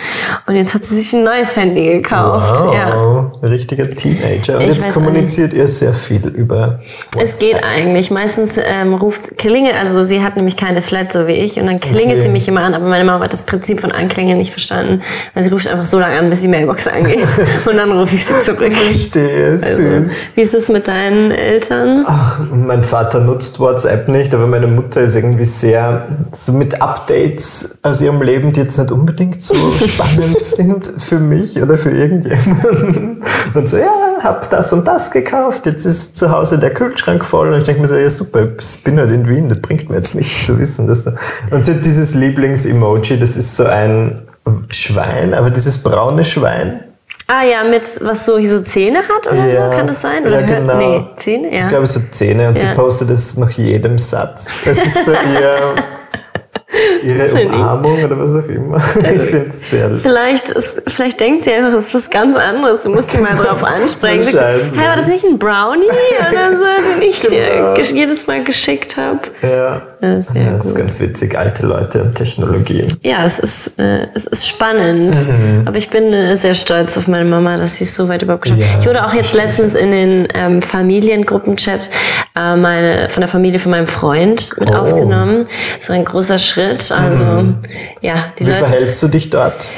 Und 0.46 0.54
jetzt 0.54 0.74
hat 0.74 0.84
sie 0.84 0.96
sich 0.96 1.14
ein 1.14 1.24
neues 1.24 1.56
Handy 1.56 1.84
gekauft. 1.84 2.66
Wow, 2.66 2.74
ja. 2.74 3.48
richtiger 3.48 3.88
Teenager. 3.88 4.58
Und 4.58 4.64
ich 4.64 4.74
jetzt 4.74 4.92
kommuniziert 4.92 5.54
ihr 5.54 5.66
sehr 5.66 5.94
viel 5.94 6.26
über 6.28 6.80
WhatsApp. 7.12 7.22
Es 7.22 7.40
geht 7.40 7.64
eigentlich. 7.64 8.10
Meistens 8.10 8.58
ähm, 8.58 8.94
ruft 8.94 9.38
klingelt, 9.38 9.74
also 9.74 10.02
sie 10.02 10.22
hat 10.22 10.36
nämlich 10.36 10.58
keine 10.58 10.82
Flat 10.82 11.12
so 11.12 11.26
wie 11.26 11.32
ich 11.32 11.58
und 11.58 11.66
dann 11.66 11.80
klingelt 11.80 12.18
okay. 12.18 12.22
sie 12.22 12.28
mich 12.28 12.46
immer 12.48 12.60
an, 12.60 12.74
aber 12.74 12.86
meine 12.86 13.04
Mama 13.04 13.24
hat 13.24 13.32
das 13.32 13.46
Prinzip 13.46 13.80
von 13.80 13.92
Anklingeln 13.92 14.36
nicht 14.36 14.52
verstanden, 14.52 15.02
weil 15.34 15.44
sie 15.44 15.50
ruft 15.50 15.68
einfach 15.68 15.86
so 15.86 15.98
lange 15.98 16.18
an, 16.18 16.28
bis 16.28 16.42
die 16.42 16.48
Mailbox 16.48 16.86
angeht 16.86 17.26
und 17.64 17.76
dann 17.76 17.92
rufe 17.92 18.14
ich 18.14 18.26
sie 18.26 18.34
zurück. 18.44 18.66
Ich 18.68 18.76
verstehe, 18.76 19.52
also, 19.52 19.80
süß. 19.80 20.32
Wie 20.36 20.40
ist 20.42 20.54
es 20.54 20.68
mit 20.68 20.86
deinen 20.86 21.30
Eltern? 21.30 22.04
Ach, 22.06 22.40
mein 22.52 22.82
Vater 22.82 23.20
nutzt 23.20 23.58
WhatsApp 23.58 23.85
nicht, 24.08 24.34
aber 24.34 24.46
meine 24.46 24.68
Mutter 24.68 25.00
ist 25.00 25.16
irgendwie 25.16 25.44
sehr 25.44 26.06
so 26.32 26.52
mit 26.52 26.80
Updates 26.80 27.78
aus 27.82 28.00
ihrem 28.00 28.22
Leben, 28.22 28.52
die 28.52 28.60
jetzt 28.60 28.78
nicht 28.78 28.92
unbedingt 28.92 29.42
so 29.42 29.56
spannend 29.86 30.40
sind 30.40 30.86
für 30.98 31.16
für 31.16 31.20
mich 31.20 31.62
oder 31.62 31.76
für 31.76 31.90
irgendjemanden. 31.90 33.22
Und 33.54 33.68
so, 33.68 33.76
ja, 33.78 34.18
hab 34.22 34.48
das 34.50 34.72
und 34.72 34.86
das 34.86 35.10
gekauft, 35.10 35.66
jetzt 35.66 35.84
ist 35.84 36.16
zu 36.16 36.30
Hause 36.30 36.58
der 36.58 36.72
Kühlschrank 36.74 37.24
voll. 37.24 37.52
Und 37.52 37.58
ich 37.58 37.64
denke 37.64 37.80
mir 37.80 37.88
so, 37.88 37.96
ja 37.96 38.10
super, 38.10 38.48
ich 38.58 38.84
bin 38.84 38.98
halt 38.98 39.10
in 39.10 39.28
Wien, 39.28 39.48
das 39.48 39.60
bringt 39.60 39.88
mir 39.88 39.96
jetzt 39.96 40.14
nichts 40.14 40.46
zu 40.46 40.58
wissen. 40.58 40.86
Dass 40.86 41.04
da 41.04 41.14
und 41.50 41.64
sie 41.64 41.74
hat 41.74 41.84
dieses 41.84 42.14
Lieblings-Emoji, 42.14 43.18
das 43.18 43.36
ist 43.36 43.56
so 43.56 43.64
ein 43.64 44.22
Schwein, 44.68 45.34
aber 45.34 45.50
dieses 45.50 45.78
braune 45.78 46.24
Schwein. 46.24 46.80
Ah 47.28 47.42
ja, 47.42 47.64
mit 47.64 47.82
was 48.02 48.24
so, 48.24 48.38
so 48.46 48.60
Zähne 48.60 48.98
hat 48.98 49.26
oder 49.26 49.46
ja, 49.46 49.70
so, 49.70 49.76
kann 49.76 49.88
das 49.88 50.00
sein? 50.00 50.24
Oder 50.24 50.40
ja, 50.42 50.46
genau. 50.46 50.76
Nee, 50.76 51.04
Zähne, 51.16 51.52
ja. 51.52 51.62
Ich 51.62 51.68
glaube 51.68 51.86
so 51.86 52.00
Zähne 52.10 52.48
und 52.48 52.60
ja. 52.60 52.68
sie 52.68 52.74
postet 52.76 53.10
es 53.10 53.36
nach 53.36 53.50
jedem 53.50 53.98
Satz. 53.98 54.62
Es 54.64 54.78
ist 54.78 55.04
so 55.04 55.12
ihr 55.40 55.74
ihre 57.02 57.46
Umarmung 57.46 58.04
oder 58.04 58.18
was 58.18 58.34
auch 58.34 58.48
immer. 58.48 58.76
Ich 59.16 59.30
finde 59.30 59.50
es 59.50 59.70
sehr 59.70 59.90
vielleicht, 59.90 60.48
ist, 60.50 60.82
vielleicht 60.86 61.20
denkt 61.20 61.44
sie 61.44 61.52
einfach, 61.52 61.72
das 61.72 61.86
ist 61.86 61.94
was 61.94 62.10
ganz 62.10 62.36
anderes. 62.36 62.82
Du 62.82 62.90
musst 62.90 63.10
sie 63.10 63.18
mal 63.18 63.34
drauf 63.34 63.62
ansprechen. 63.64 64.38
Hey, 64.38 64.86
war 64.88 64.96
das 64.96 65.06
nicht 65.06 65.24
ein 65.24 65.38
Brownie 65.38 65.86
oder 66.30 66.52
so, 66.52 67.00
den 67.00 67.02
ich 67.08 67.20
genau. 67.20 67.74
dir 67.74 67.82
jedes 67.82 68.26
Mal 68.26 68.44
geschickt 68.44 68.96
habe? 68.96 69.20
Ja. 69.42 69.82
Das 70.00 70.28
ist, 70.28 70.36
ja, 70.36 70.52
das 70.52 70.66
ist 70.66 70.74
ganz 70.76 71.00
witzig, 71.00 71.38
alte 71.38 71.66
Leute 71.66 72.02
und 72.02 72.14
Technologie. 72.14 72.86
Ja, 73.02 73.24
es 73.24 73.38
ist, 73.38 73.78
äh, 73.78 74.06
es 74.14 74.26
ist 74.26 74.46
spannend. 74.46 75.14
Mhm. 75.14 75.62
Aber 75.64 75.78
ich 75.78 75.88
bin 75.88 76.12
äh, 76.12 76.36
sehr 76.36 76.54
stolz 76.54 76.98
auf 76.98 77.08
meine 77.08 77.24
Mama, 77.24 77.56
dass 77.56 77.76
sie 77.76 77.84
es 77.84 77.94
so 77.94 78.08
weit 78.08 78.22
überhaupt 78.22 78.42
geschafft 78.42 78.62
hat. 78.62 78.72
Ja, 78.72 78.80
ich 78.80 78.86
wurde 78.86 79.04
auch 79.04 79.14
jetzt 79.14 79.34
letztens 79.34 79.74
in 79.74 79.90
den 79.90 80.28
ähm, 80.34 80.60
Familiengruppenchat 80.60 81.88
äh, 82.36 82.56
meine, 82.56 83.08
von 83.08 83.22
der 83.22 83.28
Familie 83.28 83.58
von 83.58 83.70
meinem 83.70 83.86
Freund 83.86 84.50
mit 84.58 84.70
oh. 84.70 84.74
aufgenommen. 84.74 85.46
Das 85.78 85.88
war 85.88 85.96
ein 85.96 86.04
großer 86.04 86.38
Schritt. 86.38 86.65
Also, 86.92 87.24
mhm. 87.24 87.62
ja, 88.00 88.24
die 88.38 88.46
Wie 88.46 88.50
Leute, 88.50 88.64
verhältst 88.64 89.02
du 89.02 89.08
dich 89.08 89.30
dort? 89.30 89.68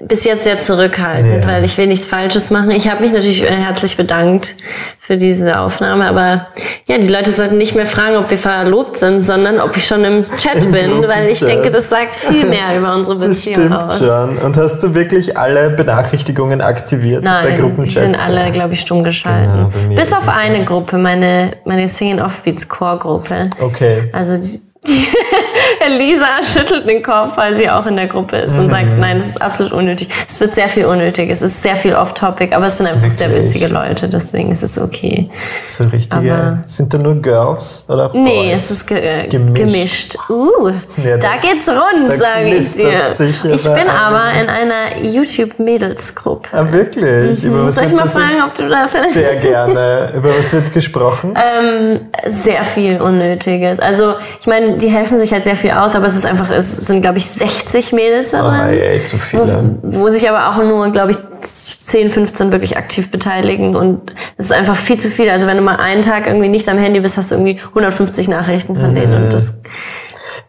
bis 0.00 0.24
jetzt 0.24 0.44
sehr 0.44 0.58
zurückhaltend, 0.58 1.42
ja. 1.42 1.46
weil 1.46 1.64
ich 1.64 1.78
will 1.78 1.86
nichts 1.86 2.06
Falsches 2.06 2.50
machen. 2.50 2.70
Ich 2.70 2.88
habe 2.88 3.02
mich 3.02 3.12
natürlich 3.12 3.42
äh, 3.42 3.46
herzlich 3.46 3.96
bedankt 3.96 4.54
für 4.98 5.16
diese 5.16 5.60
Aufnahme, 5.60 6.08
aber 6.08 6.48
ja, 6.86 6.98
die 6.98 7.06
Leute 7.06 7.30
sollten 7.30 7.56
nicht 7.56 7.76
mehr 7.76 7.86
fragen, 7.86 8.16
ob 8.16 8.28
wir 8.28 8.38
verlobt 8.38 8.98
sind, 8.98 9.22
sondern 9.22 9.60
ob 9.60 9.76
ich 9.76 9.86
schon 9.86 10.04
im 10.04 10.26
Chat 10.38 10.56
Im 10.56 10.72
bin, 10.72 11.06
weil 11.06 11.28
ich 11.28 11.38
denke, 11.38 11.70
das 11.70 11.88
sagt 11.88 12.16
viel 12.16 12.46
mehr 12.46 12.64
über 12.78 12.94
unsere 12.94 13.16
Beziehung 13.16 13.70
das 13.70 13.70
stimmt 13.70 13.82
aus. 13.82 13.98
Schon. 13.98 14.38
Und 14.38 14.56
hast 14.56 14.82
du 14.82 14.94
wirklich 14.94 15.38
alle 15.38 15.70
Benachrichtigungen 15.70 16.60
aktiviert 16.60 17.22
Nein, 17.22 17.44
bei 17.44 17.52
Gruppenchats? 17.52 17.94
Die 17.94 18.26
sind 18.26 18.38
alle, 18.38 18.50
glaube 18.50 18.74
ich, 18.74 18.80
stumm 18.80 19.04
geschalten. 19.04 19.70
Genau, 19.72 19.94
Bis 19.94 20.12
auf 20.12 20.28
eine 20.28 20.64
Gruppe, 20.64 20.98
meine, 20.98 21.52
meine 21.64 21.88
Singing 21.88 22.20
Offbeats 22.20 22.68
Core 22.68 22.98
Gruppe. 22.98 23.50
Okay. 23.60 24.10
Also 24.12 24.36
die, 24.36 24.60
die 24.86 25.06
Elisa 25.86 26.42
schüttelt 26.42 26.88
den 26.88 27.02
Kopf, 27.02 27.36
weil 27.36 27.54
sie 27.54 27.70
auch 27.70 27.86
in 27.86 27.96
der 27.96 28.06
Gruppe 28.06 28.36
ist 28.36 28.56
und 28.56 28.70
sagt, 28.70 28.86
mhm. 28.86 29.00
nein, 29.00 29.18
das 29.18 29.30
ist 29.30 29.42
absolut 29.42 29.72
unnötig. 29.72 30.08
Es 30.28 30.40
wird 30.40 30.54
sehr 30.54 30.68
viel 30.68 30.84
unnötig, 30.86 31.30
es 31.30 31.42
ist 31.42 31.62
sehr 31.62 31.76
viel 31.76 31.94
off-topic, 31.94 32.54
aber 32.54 32.66
es 32.66 32.76
sind 32.76 32.86
einfach 32.86 33.02
Wirklich? 33.02 33.18
sehr 33.18 33.34
witzige 33.34 33.68
Leute, 33.68 34.08
deswegen 34.08 34.50
ist 34.50 34.62
es 34.62 34.78
okay. 34.78 35.30
So 35.66 35.84
richtige, 35.84 36.32
aber 36.32 36.58
sind 36.66 36.92
da 36.92 36.98
nur 36.98 37.14
Girls 37.14 37.84
oder 37.88 38.06
auch 38.06 38.12
Boys? 38.12 38.22
Nee, 38.22 38.52
es 38.52 38.70
ist 38.70 38.86
ge 38.86 38.98
äh, 38.98 39.28
gemischt. 39.28 39.56
gemischt. 39.56 40.16
Uh, 40.28 40.70
ja, 41.02 41.16
da, 41.16 41.28
da, 41.28 41.36
geht's 41.40 41.68
rund, 41.68 42.12
sage 42.18 42.54
ich 42.54 42.74
dir. 42.74 43.06
Ich 43.18 43.62
bin 43.64 43.88
aber 43.88 44.32
in 44.40 44.48
einer 44.48 45.02
YouTube-Mädels-Gruppe. 45.02 46.48
Ah, 46.52 46.70
wirklich? 46.70 47.42
Mhm. 47.42 47.70
Soll 47.70 47.86
ich 47.86 47.92
mal 47.92 48.08
fragen, 48.08 48.42
ob 48.46 48.54
du 48.54 48.68
da 48.68 48.86
vielleicht... 48.88 49.14
Sehr 49.14 49.36
gerne. 49.36 50.12
Über 50.16 50.36
was 50.36 50.52
wird 50.52 50.72
gesprochen? 50.72 51.34
Ähm, 51.46 52.00
sehr 52.26 52.64
viel 52.64 53.00
Unnötiges. 53.00 53.78
Also, 53.78 54.14
ich 54.40 54.46
meine, 54.46 54.78
die 54.78 54.88
helfen 54.88 55.18
sich 55.18 55.32
halt 55.32 55.44
sehr 55.44 55.54
viel 55.54 55.70
aus, 55.76 55.94
aber 55.94 56.06
es 56.06 56.16
ist 56.16 56.26
einfach, 56.26 56.50
es 56.50 56.86
sind, 56.86 57.02
glaube 57.02 57.18
ich, 57.18 57.26
60 57.26 57.92
Mädels 57.92 58.30
dabei. 58.30 58.66
Oh, 58.66 58.70
ey, 58.70 59.04
zu 59.04 59.18
viele. 59.18 59.76
Wo, 59.82 60.00
wo 60.00 60.08
sich 60.10 60.28
aber 60.28 60.50
auch 60.50 60.62
nur, 60.62 60.90
glaube 60.90 61.12
ich, 61.12 61.18
10, 61.40 62.10
15 62.10 62.52
wirklich 62.52 62.76
aktiv 62.76 63.10
beteiligen 63.10 63.76
und 63.76 64.12
es 64.36 64.46
ist 64.46 64.52
einfach 64.52 64.76
viel 64.76 64.98
zu 64.98 65.10
viel. 65.10 65.30
Also 65.30 65.46
wenn 65.46 65.56
du 65.56 65.62
mal 65.62 65.76
einen 65.76 66.02
Tag 66.02 66.26
irgendwie 66.26 66.48
nicht 66.48 66.68
am 66.68 66.78
Handy 66.78 67.00
bist, 67.00 67.16
hast 67.16 67.30
du 67.30 67.36
irgendwie 67.36 67.60
150 67.68 68.28
Nachrichten 68.28 68.74
von 68.74 68.90
mhm. 68.90 68.94
denen 68.96 69.24
und 69.24 69.32
das 69.32 69.54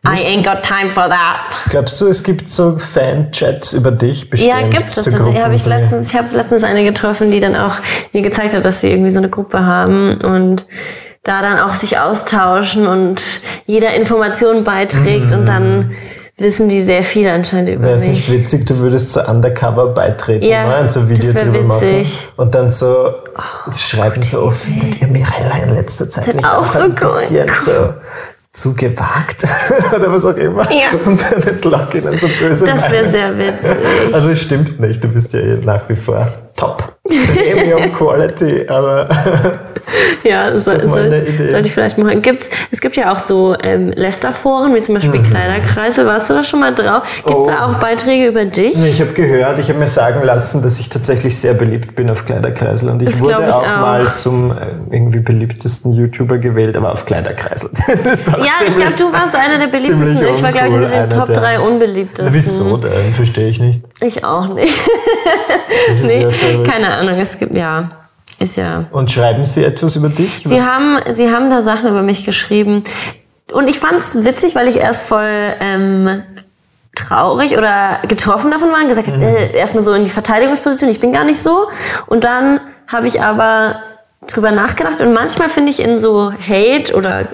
I 0.05 0.19
ain't 0.25 0.43
got 0.43 0.63
time 0.63 0.89
for 0.89 1.09
that. 1.09 1.39
Glaubst 1.69 1.99
du, 1.99 2.07
es 2.07 2.23
gibt 2.23 2.49
so 2.49 2.77
Fan-Chats 2.77 3.73
über 3.73 3.91
dich 3.91 4.29
bestimmt? 4.29 4.53
Ja, 4.53 4.67
gibt 4.67 4.87
es. 4.87 4.95
So 4.95 5.11
hab 5.11 5.51
ich 5.51 5.65
letztens, 5.65 6.11
ich 6.11 6.17
habe 6.17 6.35
letztens 6.35 6.63
eine 6.63 6.83
getroffen, 6.83 7.31
die 7.31 7.39
dann 7.39 7.55
auch 7.55 7.75
mir 8.13 8.21
gezeigt 8.21 8.53
hat, 8.53 8.63
dass 8.63 8.81
sie 8.81 8.91
irgendwie 8.91 9.11
so 9.11 9.17
eine 9.17 9.29
Gruppe 9.29 9.65
haben 9.65 10.17
und 10.21 10.65
da 11.27 11.41
dann 11.41 11.59
auch 11.59 11.73
sich 11.73 11.99
austauschen 11.99 12.87
und 12.87 13.21
jeder 13.65 13.93
Informationen 13.93 14.63
beiträgt 14.63 15.31
mhm. 15.31 15.39
und 15.39 15.45
dann 15.45 15.91
wissen 16.37 16.69
die 16.69 16.81
sehr 16.81 17.03
viel 17.03 17.27
anscheinend 17.27 17.69
über 17.69 17.85
Wäre 17.85 17.97
es 17.97 18.05
nicht 18.05 18.31
witzig, 18.31 18.65
du 18.65 18.77
würdest 18.79 19.11
so 19.11 19.21
undercover 19.21 19.87
beitreten 19.87 20.45
ja, 20.45 20.67
ne? 20.67 20.81
und 20.81 20.91
so 20.91 21.01
ein 21.01 21.09
Video 21.09 21.33
drüber 21.33 21.79
witzig. 21.79 22.07
machen 22.07 22.33
und 22.37 22.55
dann 22.55 22.69
so 22.69 23.09
oh, 23.35 23.71
schreiben 23.71 24.21
so, 24.21 24.49
findet 24.51 25.01
ihr 25.01 25.07
Mirella 25.07 25.63
in 25.63 25.73
letzter 25.73 26.09
Zeit 26.09 26.33
nicht 26.33 26.47
auch, 26.47 26.67
auch 26.67 26.75
ein 26.75 26.95
bisschen 26.95 27.49
cool. 27.49 27.55
so 27.57 27.93
zu 28.57 28.75
gewagt 28.75 29.43
oder 29.95 30.11
was 30.11 30.25
auch 30.25 30.35
immer. 30.35 30.63
Ja. 30.71 30.97
Und 31.05 31.21
dann 31.21 31.39
nicht 31.39 31.63
Login 31.63 32.17
so 32.17 32.27
böse 32.39 32.65
Das 32.65 32.91
wäre 32.91 33.07
sehr 33.07 33.37
witzig. 33.37 33.77
Also 34.11 34.29
es 34.29 34.41
stimmt 34.41 34.79
nicht, 34.79 35.03
du 35.03 35.07
bist 35.07 35.33
ja 35.33 35.39
eh 35.39 35.57
nach 35.57 35.87
wie 35.87 35.95
vor 35.95 36.27
top. 36.57 36.97
Premium 37.07 37.93
Quality, 37.93 38.67
aber 38.67 39.07
ja, 40.23 40.49
das 40.49 40.65
soll, 40.65 40.87
soll, 40.87 41.09
sollte 41.37 41.67
ich 41.67 41.73
vielleicht 41.73 41.97
machen. 41.97 42.21
Gibt's, 42.21 42.49
es 42.69 42.81
gibt 42.81 42.97
ja 42.97 43.13
auch 43.13 43.19
so 43.21 43.55
ähm, 43.63 43.91
Lästerforen, 43.91 44.75
wie 44.75 44.81
zum 44.81 44.95
Beispiel 44.95 45.21
mhm. 45.21 45.29
Kleiderkreisel. 45.29 46.05
Warst 46.05 46.29
du 46.29 46.33
da 46.33 46.43
schon 46.43 46.59
mal 46.59 46.75
drauf? 46.75 47.03
Gibt 47.25 47.29
es 47.29 47.35
oh. 47.35 47.47
da 47.49 47.65
auch 47.65 47.75
Beiträge 47.75 48.27
über 48.27 48.43
dich? 48.43 48.77
Ich 48.83 48.99
habe 48.99 49.13
gehört, 49.13 49.59
ich 49.59 49.69
habe 49.69 49.79
mir 49.79 49.87
sagen 49.87 50.21
lassen, 50.23 50.61
dass 50.61 50.81
ich 50.81 50.89
tatsächlich 50.89 51.37
sehr 51.37 51.53
beliebt 51.53 51.95
bin 51.95 52.09
auf 52.09 52.25
Kleiderkreisel. 52.25 52.89
Und 52.89 53.01
ich 53.01 53.11
das 53.11 53.19
wurde 53.21 53.37
ich 53.39 53.53
auch, 53.53 53.63
auch, 53.63 53.81
mal 53.81 54.15
zum 54.15 54.51
äh, 54.51 54.55
irgendwie 54.91 55.19
beliebtesten 55.19 55.93
YouTuber 55.93 56.39
gewählt, 56.39 56.75
aber 56.75 56.91
auf 56.91 57.05
Kleiderkreisel. 57.05 57.69
ja, 58.47 58.67
ich 58.67 58.75
glaube, 58.75 58.93
du 58.93 59.11
warst 59.11 59.35
einer 59.35 59.57
der 59.57 59.67
beliebtesten. 59.71 60.25
Ich 60.35 60.41
war, 60.41 60.51
glaube 60.51 60.67
ich, 60.69 60.73
in 60.73 60.81
den 60.81 61.09
Top 61.09 61.33
3 61.33 61.59
unbeliebtesten. 61.59 62.33
Wieso 62.33 62.77
denn? 62.77 63.13
Verstehe 63.13 63.49
ich 63.49 63.59
nicht. 63.59 63.83
Ich 64.01 64.23
auch 64.23 64.53
nicht. 64.53 64.79
nee, 66.03 66.27
keine 66.63 66.95
Ahnung, 66.95 67.19
es 67.19 67.37
gibt, 67.37 67.53
ja, 67.55 67.89
ist 68.39 68.57
ja. 68.57 68.85
Und 68.91 69.11
schreiben 69.11 69.43
Sie 69.43 69.63
etwas 69.63 69.95
über 69.95 70.09
dich? 70.09 70.43
Sie 70.45 70.61
haben, 70.61 70.99
Sie 71.13 71.29
haben 71.29 71.49
da 71.49 71.61
Sachen 71.61 71.89
über 71.89 72.01
mich 72.01 72.25
geschrieben. 72.25 72.83
Und 73.51 73.67
ich 73.67 73.79
fand 73.79 73.95
es 73.95 74.23
witzig, 74.25 74.55
weil 74.55 74.67
ich 74.67 74.77
erst 74.77 75.07
voll 75.07 75.53
ähm, 75.59 76.23
traurig 76.95 77.57
oder 77.57 77.99
getroffen 78.07 78.51
davon 78.51 78.69
war 78.71 78.81
und 78.81 78.89
gesagt 78.89 79.07
habe, 79.07 79.17
mhm. 79.17 79.23
äh, 79.23 79.57
erstmal 79.57 79.83
so 79.83 79.93
in 79.93 80.05
die 80.05 80.11
Verteidigungsposition, 80.11 80.89
ich 80.89 80.99
bin 80.99 81.11
gar 81.11 81.23
nicht 81.23 81.41
so. 81.41 81.67
Und 82.07 82.23
dann 82.23 82.59
habe 82.87 83.07
ich 83.07 83.21
aber 83.21 83.81
drüber 84.27 84.51
nachgedacht 84.51 84.99
und 85.01 85.13
manchmal 85.13 85.49
finde 85.49 85.71
ich 85.71 85.79
in 85.79 85.99
so 85.99 86.31
Hate 86.31 86.95
oder 86.95 87.27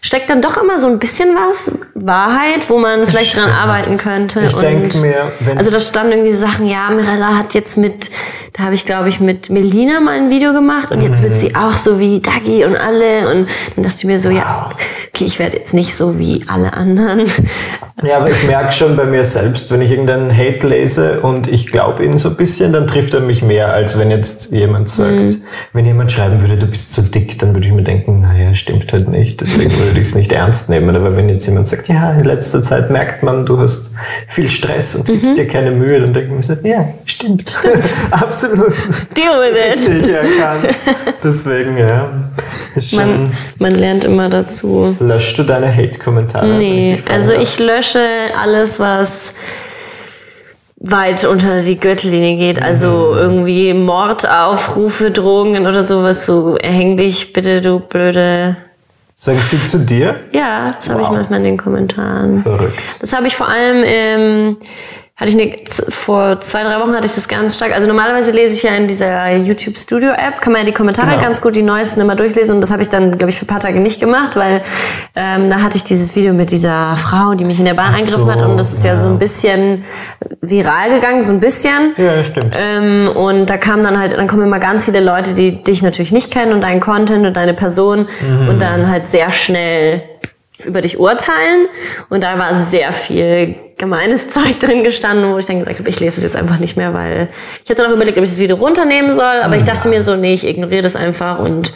steckt 0.00 0.30
dann 0.30 0.42
doch 0.42 0.56
immer 0.62 0.78
so 0.78 0.86
ein 0.86 0.98
bisschen 0.98 1.28
was 1.34 1.72
Wahrheit, 1.94 2.68
wo 2.68 2.78
man 2.78 3.00
das 3.00 3.10
vielleicht 3.10 3.32
stimmt. 3.32 3.46
dran 3.46 3.54
arbeiten 3.54 3.96
könnte. 3.96 4.40
Ich 4.46 4.54
denke 4.54 4.98
mir, 4.98 5.32
wenn 5.40 5.58
also 5.58 5.70
da 5.70 5.80
standen 5.80 6.12
irgendwie 6.12 6.34
Sachen, 6.34 6.66
ja, 6.66 6.90
Mirella 6.90 7.36
hat 7.36 7.54
jetzt 7.54 7.76
mit, 7.76 8.10
da 8.54 8.64
habe 8.64 8.74
ich 8.74 8.86
glaube 8.86 9.08
ich 9.08 9.20
mit 9.20 9.50
Melina 9.50 10.00
mal 10.00 10.16
ein 10.16 10.30
Video 10.30 10.52
gemacht 10.52 10.90
und 10.90 11.02
jetzt 11.02 11.22
wird 11.22 11.36
sie 11.36 11.50
mhm. 11.50 11.56
auch 11.56 11.72
so 11.72 11.98
wie 11.98 12.20
Dagi 12.20 12.64
und 12.64 12.76
alle 12.76 13.28
und 13.28 13.48
dann 13.74 13.84
dachte 13.84 13.96
ich 13.98 14.04
mir 14.04 14.18
so, 14.18 14.30
wow. 14.30 14.36
ja, 14.36 14.70
okay, 15.08 15.24
ich 15.24 15.38
werde 15.38 15.56
jetzt 15.56 15.74
nicht 15.74 15.96
so 15.96 16.18
wie 16.18 16.44
alle 16.46 16.72
anderen. 16.72 17.30
Ja, 18.04 18.18
aber 18.18 18.30
ich 18.30 18.44
merke 18.46 18.70
schon 18.70 18.96
bei 18.96 19.04
mir 19.04 19.24
selbst, 19.24 19.72
wenn 19.72 19.82
ich 19.82 19.90
irgendeinen 19.90 20.30
Hate 20.30 20.68
lese 20.68 21.20
und 21.20 21.48
ich 21.48 21.66
glaube 21.66 22.04
ihn 22.04 22.16
so 22.16 22.28
ein 22.28 22.36
bisschen, 22.36 22.72
dann 22.72 22.86
trifft 22.86 23.12
er 23.14 23.20
mich 23.20 23.42
mehr, 23.42 23.72
als 23.72 23.98
wenn 23.98 24.10
jetzt 24.10 24.52
jemand 24.52 24.88
sagt, 24.88 25.24
mhm. 25.24 25.42
wenn 25.72 25.84
jemand 25.84 26.12
schreiben 26.12 26.40
würde, 26.40 26.56
du 26.56 26.66
bist 26.66 26.92
zu 26.92 27.02
dick, 27.02 27.38
dann 27.40 27.56
würde 27.56 27.66
ich 27.66 27.72
mir 27.72 27.82
denken, 27.82 28.20
naja, 28.20 28.54
stimmt 28.54 28.92
halt 28.92 29.08
nicht, 29.08 29.40
deswegen 29.40 29.72
würde 29.88 30.00
ich 30.00 30.08
es 30.08 30.14
nicht 30.14 30.30
ernst 30.32 30.68
nehmen. 30.68 30.94
Aber 30.94 31.16
wenn 31.16 31.28
jetzt 31.28 31.46
jemand 31.46 31.66
sagt, 31.66 31.88
ja, 31.88 32.12
in 32.12 32.24
letzter 32.24 32.62
Zeit 32.62 32.90
merkt 32.90 33.22
man, 33.22 33.44
du 33.44 33.58
hast 33.58 33.90
viel 34.28 34.48
Stress 34.48 34.94
und 34.94 35.06
gibst 35.06 35.32
mhm. 35.32 35.34
dir 35.34 35.48
keine 35.48 35.70
Mühe, 35.70 36.00
dann 36.00 36.12
denke 36.12 36.28
ich 36.28 36.36
mir 36.36 36.42
so, 36.42 36.66
ja, 36.66 36.88
stimmt. 37.04 37.52
Absolut. 38.10 38.74
Deal 39.16 39.40
with 39.40 39.56
it. 39.56 40.04
Ich 40.08 40.12
erkannt. 40.12 40.76
Deswegen, 41.24 41.76
ja. 41.76 42.10
Man, 42.92 43.32
man, 43.58 43.74
lernt 43.74 44.04
immer 44.04 44.28
dazu. 44.28 44.96
Löschst 45.00 45.38
du 45.38 45.42
deine 45.42 45.74
Hate-Kommentare? 45.74 46.46
Nee, 46.46 46.98
also 47.10 47.32
ich 47.32 47.58
lösche 47.58 48.00
alles, 48.40 48.78
was 48.78 49.34
weit 50.76 51.24
unter 51.24 51.62
die 51.62 51.78
Gürtellinie 51.78 52.36
geht. 52.36 52.62
Also 52.62 53.12
mhm. 53.12 53.18
irgendwie 53.18 53.74
Mordaufrufe, 53.74 55.10
Drogen 55.10 55.66
oder 55.66 55.82
sowas. 55.82 56.26
So 56.26 56.56
erhäng 56.56 56.96
dich 56.96 57.32
bitte, 57.32 57.60
du 57.60 57.80
blöde. 57.80 58.56
Sagen 59.20 59.40
sie 59.40 59.58
zu 59.64 59.80
dir? 59.80 60.20
Ja, 60.30 60.76
das 60.76 60.86
wow. 60.86 60.94
habe 60.94 61.02
ich 61.02 61.10
manchmal 61.10 61.38
in 61.40 61.44
den 61.44 61.56
Kommentaren. 61.56 62.40
Verrückt. 62.40 62.84
Das 63.00 63.12
habe 63.12 63.26
ich 63.26 63.34
vor 63.34 63.48
allem 63.48 63.82
im 63.82 64.56
hatte 65.18 65.30
ich 65.30 65.36
eine, 65.36 65.56
vor 65.88 66.40
zwei, 66.40 66.62
drei 66.62 66.78
Wochen 66.78 66.94
hatte 66.94 67.06
ich 67.06 67.12
das 67.12 67.26
ganz 67.26 67.56
stark. 67.56 67.72
Also 67.74 67.88
normalerweise 67.88 68.30
lese 68.30 68.54
ich 68.54 68.62
ja 68.62 68.76
in 68.76 68.86
dieser 68.86 69.34
YouTube 69.34 69.76
Studio 69.76 70.10
App, 70.10 70.40
kann 70.40 70.52
man 70.52 70.60
ja 70.62 70.66
die 70.66 70.72
Kommentare 70.72 71.10
genau. 71.10 71.22
ganz 71.22 71.40
gut, 71.40 71.56
die 71.56 71.62
neuesten 71.62 72.00
immer 72.00 72.14
durchlesen. 72.14 72.54
Und 72.54 72.60
das 72.60 72.70
habe 72.70 72.82
ich 72.82 72.88
dann, 72.88 73.18
glaube 73.18 73.30
ich, 73.30 73.36
für 73.36 73.44
ein 73.44 73.48
paar 73.48 73.58
Tage 73.58 73.80
nicht 73.80 73.98
gemacht, 73.98 74.36
weil 74.36 74.62
ähm, 75.16 75.50
da 75.50 75.60
hatte 75.60 75.76
ich 75.76 75.82
dieses 75.82 76.14
Video 76.14 76.32
mit 76.32 76.52
dieser 76.52 76.96
Frau, 76.96 77.34
die 77.34 77.44
mich 77.44 77.58
in 77.58 77.64
der 77.64 77.74
Bahn 77.74 77.94
Ach 77.94 77.98
eingegriffen 77.98 78.26
so, 78.26 78.30
hat. 78.30 78.42
Und 78.42 78.58
das 78.58 78.72
ist 78.72 78.84
ja. 78.84 78.92
ja. 78.92 78.96
so 78.96 79.08
ein 79.08 79.18
bisschen 79.18 79.82
viral 80.40 80.90
gegangen, 80.90 81.20
so 81.22 81.32
ein 81.32 81.40
bisschen. 81.40 81.94
Ja, 81.96 82.22
stimmt. 82.22 82.54
Ähm, 82.56 83.08
und 83.08 83.46
da 83.46 83.56
kamen 83.56 83.82
dann 83.82 83.98
halt, 83.98 84.16
dann 84.16 84.28
kommen 84.28 84.44
immer 84.44 84.60
ganz 84.60 84.84
viele 84.84 85.00
Leute, 85.00 85.34
die 85.34 85.64
dich 85.64 85.82
natürlich 85.82 86.12
nicht 86.12 86.32
kennen 86.32 86.52
und 86.52 86.60
deinen 86.60 86.78
Content 86.78 87.26
und 87.26 87.36
deine 87.36 87.54
Person 87.54 88.06
mhm. 88.20 88.48
und 88.50 88.60
dann 88.60 88.88
halt 88.88 89.08
sehr 89.08 89.32
schnell 89.32 90.00
über 90.64 90.80
dich 90.80 90.98
urteilen. 90.98 91.68
Und 92.08 92.22
da 92.22 92.38
war 92.38 92.56
sehr 92.56 92.92
viel 92.92 93.54
gemeines 93.76 94.28
Zeug 94.30 94.58
drin 94.60 94.84
gestanden, 94.84 95.32
wo 95.32 95.38
ich 95.38 95.46
dann 95.46 95.60
gesagt 95.60 95.78
habe, 95.78 95.88
ich 95.88 96.00
lese 96.00 96.18
es 96.18 96.24
jetzt 96.24 96.36
einfach 96.36 96.58
nicht 96.58 96.76
mehr, 96.76 96.94
weil 96.94 97.28
ich 97.64 97.70
hatte 97.70 97.82
noch 97.82 97.92
überlegt, 97.92 98.18
ob 98.18 98.24
ich 98.24 98.30
das 98.30 98.38
Video 98.38 98.56
runternehmen 98.56 99.14
soll, 99.14 99.42
aber 99.42 99.56
ich 99.56 99.64
dachte 99.64 99.88
mir 99.88 100.02
so, 100.02 100.16
nee, 100.16 100.34
ich 100.34 100.46
ignoriere 100.46 100.82
das 100.82 100.96
einfach 100.96 101.38
und 101.38 101.72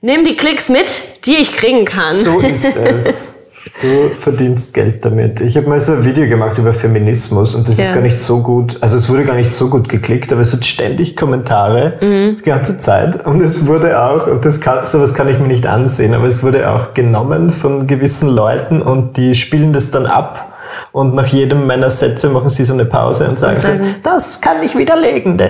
nehme 0.00 0.24
die 0.24 0.36
Klicks 0.36 0.68
mit, 0.68 0.86
die 1.24 1.36
ich 1.36 1.52
kriegen 1.52 1.84
kann. 1.84 2.12
So 2.12 2.38
ist 2.40 2.64
es. 2.76 3.35
Du 3.80 4.14
verdienst 4.18 4.74
Geld 4.74 5.04
damit. 5.04 5.40
Ich 5.40 5.56
habe 5.56 5.68
mal 5.68 5.80
so 5.80 5.92
ein 5.92 6.04
Video 6.04 6.28
gemacht 6.28 6.56
über 6.58 6.72
Feminismus 6.72 7.54
und 7.54 7.68
das 7.68 7.78
ja. 7.78 7.84
ist 7.84 7.94
gar 7.94 8.00
nicht 8.00 8.18
so 8.18 8.40
gut, 8.40 8.78
also 8.80 8.96
es 8.96 9.08
wurde 9.08 9.24
gar 9.24 9.34
nicht 9.34 9.52
so 9.52 9.68
gut 9.68 9.88
geklickt, 9.88 10.32
aber 10.32 10.42
es 10.42 10.52
hat 10.52 10.64
ständig 10.64 11.16
Kommentare 11.16 11.94
mhm. 12.00 12.36
die 12.36 12.42
ganze 12.42 12.78
Zeit 12.78 13.26
und 13.26 13.42
es 13.42 13.66
wurde 13.66 14.00
auch, 14.00 14.26
und 14.26 14.44
das 14.44 14.60
kann, 14.60 14.86
sowas 14.86 15.14
kann 15.14 15.28
ich 15.28 15.38
mir 15.38 15.48
nicht 15.48 15.66
ansehen, 15.66 16.14
aber 16.14 16.26
es 16.26 16.42
wurde 16.42 16.70
auch 16.70 16.94
genommen 16.94 17.50
von 17.50 17.86
gewissen 17.86 18.28
Leuten 18.28 18.82
und 18.82 19.16
die 19.16 19.34
spielen 19.34 19.72
das 19.72 19.90
dann 19.90 20.06
ab 20.06 20.52
und 20.92 21.14
nach 21.14 21.26
jedem 21.26 21.66
meiner 21.66 21.90
Sätze 21.90 22.28
machen 22.30 22.48
sie 22.48 22.64
so 22.64 22.72
eine 22.72 22.84
Pause 22.84 23.28
und 23.28 23.38
sagen, 23.38 23.56
und 23.56 23.60
sagen 23.60 23.78
so, 23.84 23.94
das 24.02 24.40
kann 24.40 24.62
ich 24.62 24.76
widerlegen. 24.76 25.32